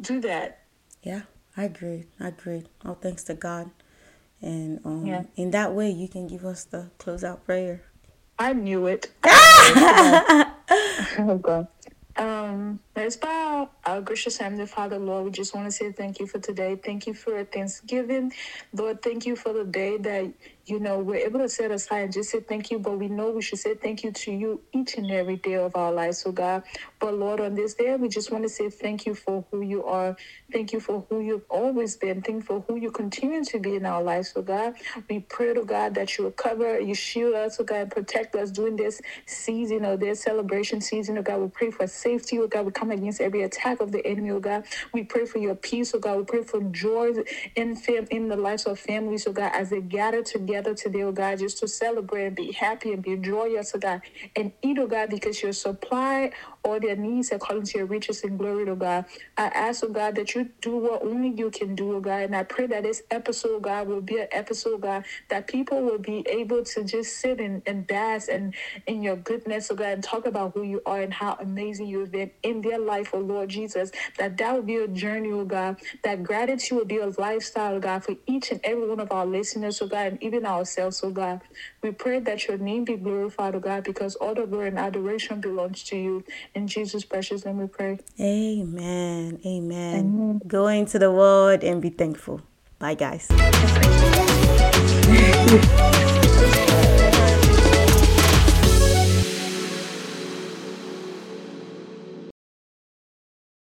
do 0.00 0.20
that. 0.20 0.62
Yeah, 1.02 1.22
I 1.56 1.64
agree. 1.64 2.04
I 2.20 2.28
agree. 2.28 2.64
All 2.84 2.94
thanks 2.94 3.24
to 3.24 3.34
God. 3.34 3.70
And 4.42 4.80
um, 4.84 5.06
Yeah. 5.06 5.22
in 5.36 5.50
that 5.52 5.74
way, 5.74 5.90
you 5.90 6.08
can 6.08 6.26
give 6.26 6.44
us 6.44 6.64
the 6.64 6.90
closeout 6.98 7.44
prayer. 7.44 7.82
I 8.38 8.52
knew 8.52 8.86
it. 8.86 9.10
oh, 9.24 11.40
God. 11.40 11.68
Um, 12.16 12.80
let's. 12.96 13.18
Our 13.86 14.02
gracious 14.02 14.38
Heavenly 14.38 14.66
Father, 14.66 14.98
Lord, 14.98 15.24
we 15.26 15.32
just 15.32 15.54
want 15.56 15.66
to 15.66 15.72
say 15.72 15.92
thank 15.92 16.20
you 16.20 16.26
for 16.28 16.38
today. 16.38 16.76
Thank 16.76 17.08
you 17.08 17.14
for 17.14 17.44
Thanksgiving. 17.44 18.32
Lord, 18.74 19.02
thank 19.02 19.26
you 19.26 19.36
for 19.36 19.52
the 19.54 19.64
day 19.64 19.98
that, 19.98 20.34
you 20.66 20.80
know, 20.80 21.00
we're 21.00 21.16
able 21.26 21.40
to 21.40 21.48
set 21.48 21.72
aside 21.72 22.00
and 22.04 22.12
just 22.14 22.30
say 22.30 22.40
thank 22.40 22.70
you, 22.70 22.78
but 22.78 22.98
we 22.98 23.08
know 23.08 23.32
we 23.32 23.42
should 23.42 23.58
say 23.58 23.74
thank 23.74 24.04
you 24.04 24.12
to 24.12 24.32
you 24.32 24.62
each 24.74 24.96
and 24.98 25.10
every 25.12 25.36
day 25.38 25.54
of 25.54 25.76
our 25.76 25.92
lives, 25.92 26.18
so 26.20 26.32
God. 26.32 26.64
But 27.00 27.14
Lord, 27.14 27.40
on 27.40 27.54
this 27.54 27.74
day, 27.74 27.96
we 27.96 28.08
just 28.08 28.30
want 28.32 28.44
to 28.44 28.50
say 28.50 28.70
thank 28.70 29.06
you 29.06 29.14
for 29.14 29.46
who 29.50 29.62
you 29.62 29.84
are. 29.84 30.16
Thank 30.52 30.72
you 30.72 30.80
for 30.80 31.06
who 31.10 31.20
you've 31.20 31.46
always 31.50 31.96
been. 31.96 32.22
Thank 32.22 32.36
you 32.36 32.42
for 32.42 32.60
who 32.68 32.76
you 32.76 32.92
continue 32.92 33.44
to 33.44 33.58
be 33.60 33.76
in 33.76 33.86
our 33.86 34.02
lives, 34.02 34.32
so 34.34 34.42
God. 34.42 34.74
We 35.10 35.20
pray 35.20 35.54
to 35.54 35.64
God 35.64 35.94
that 35.96 36.18
you 36.18 36.24
will 36.24 36.32
cover, 36.32 36.80
you 36.80 36.94
shield 36.94 37.34
us, 37.34 37.58
oh 37.60 37.64
God, 37.64 37.76
and 37.78 37.90
protect 37.90 38.36
us 38.36 38.50
during 38.52 38.76
this 38.76 39.00
season 39.26 39.84
or 39.86 39.96
this 39.96 40.22
celebration 40.22 40.80
season, 40.82 41.18
oh 41.18 41.22
God. 41.22 41.40
We 41.40 41.48
pray 41.48 41.70
for 41.72 41.86
safety, 41.88 42.38
oh 42.38 42.48
God. 42.48 42.66
We 42.66 42.72
come 42.72 42.85
against 42.90 43.20
every 43.20 43.42
attack 43.42 43.80
of 43.80 43.92
the 43.92 44.06
enemy, 44.06 44.30
oh 44.30 44.40
God. 44.40 44.64
We 44.92 45.04
pray 45.04 45.26
for 45.26 45.38
your 45.38 45.54
peace, 45.56 45.94
oh 45.94 46.00
God. 46.00 46.18
We 46.18 46.24
pray 46.24 46.42
for 46.44 46.60
joy 46.62 47.12
in 47.56 47.76
fam- 47.76 48.08
in 48.10 48.28
the 48.28 48.36
lives 48.36 48.64
of 48.66 48.78
families, 48.78 49.26
oh 49.26 49.32
God, 49.32 49.52
as 49.54 49.70
they 49.70 49.80
gather 49.82 50.22
together 50.22 50.74
today, 50.74 51.02
oh 51.02 51.12
God, 51.12 51.38
just 51.40 51.58
to 51.60 51.68
celebrate 51.68 52.26
and 52.26 52.36
be 52.36 52.52
happy 52.52 52.92
and 52.92 53.02
be 53.02 53.16
joyous, 53.16 53.72
oh 53.74 53.78
God, 53.78 54.02
and 54.36 54.52
eat, 54.62 54.78
oh 54.78 54.86
God, 54.88 55.10
because 55.10 55.42
you 55.42 55.52
supply 55.52 56.32
all 56.66 56.80
their 56.80 56.96
needs 56.96 57.32
according 57.32 57.64
to 57.66 57.78
your 57.78 57.86
riches 57.86 58.24
and 58.24 58.38
glory, 58.38 58.68
oh 58.68 58.76
God. 58.76 59.06
I 59.38 59.46
ask, 59.46 59.84
oh 59.84 59.88
God, 59.90 60.16
that 60.16 60.34
you 60.34 60.50
do 60.62 60.76
what 60.78 61.02
only 61.02 61.30
you 61.30 61.50
can 61.50 61.76
do, 61.76 61.96
oh 61.96 62.00
God. 62.00 62.22
And 62.22 62.36
I 62.36 62.44
pray 62.44 62.66
that 62.68 62.84
this 62.84 63.02
episode, 63.10 63.52
oh 63.56 63.60
God, 63.60 63.88
will 63.88 64.02
be 64.02 64.18
an 64.18 64.28
episode, 64.32 64.74
oh 64.74 64.78
God, 64.78 65.04
that 65.30 65.48
people 65.48 65.82
will 65.82 65.98
be 65.98 66.26
able 66.28 66.64
to 66.64 66.84
just 66.84 67.18
sit 67.18 67.40
and, 67.40 67.62
and 67.66 67.86
bask 67.86 68.28
and 68.30 68.54
in 68.86 69.02
your 69.02 69.16
goodness, 69.16 69.70
oh 69.70 69.76
God, 69.76 69.88
and 69.88 70.04
talk 70.04 70.26
about 70.26 70.54
who 70.54 70.64
you 70.64 70.82
are 70.86 71.00
and 71.02 71.14
how 71.14 71.36
amazing 71.40 71.88
you 71.88 72.00
have 72.00 72.12
been 72.12 72.30
in 72.42 72.62
their 72.62 72.78
life, 72.78 73.10
oh 73.14 73.20
Lord 73.20 73.50
Jesus. 73.50 73.92
That 74.18 74.36
that 74.38 74.54
will 74.54 74.62
be 74.62 74.76
a 74.76 74.88
journey, 74.88 75.32
oh 75.32 75.44
God. 75.46 75.78
That 76.04 76.24
gratitude 76.24 76.78
will 76.78 76.86
be 76.86 76.98
a 76.98 77.08
lifestyle, 77.18 77.76
oh 77.76 77.80
God, 77.80 78.04
for 78.04 78.16
each 78.26 78.50
and 78.50 78.60
every 78.64 78.88
one 78.88 79.00
of 79.00 79.12
our 79.12 79.26
listeners, 79.26 79.80
oh 79.82 79.88
God, 79.88 80.08
and 80.08 80.22
even 80.22 80.46
ourselves, 80.46 81.00
oh 81.04 81.10
God. 81.10 81.42
We 81.82 81.92
pray 81.92 82.20
that 82.20 82.48
your 82.48 82.58
name 82.58 82.84
be 82.84 82.96
glorified, 82.96 83.54
oh 83.54 83.60
God, 83.60 83.84
because 83.84 84.16
all 84.16 84.34
the 84.34 84.46
glory 84.46 84.68
and 84.68 84.78
adoration 84.78 85.40
belongs 85.40 85.84
to 85.84 85.96
you. 85.96 86.24
In 86.56 86.66
Jesus' 86.66 87.04
precious 87.04 87.44
name 87.44 87.58
we 87.58 87.66
pray. 87.66 87.98
Amen. 88.18 89.38
Amen. 89.44 90.40
Go 90.46 90.68
into 90.68 90.98
the 90.98 91.12
world 91.12 91.62
and 91.62 91.82
be 91.82 91.90
thankful. 91.90 92.40
Bye, 92.78 92.94
guys. 92.94 93.28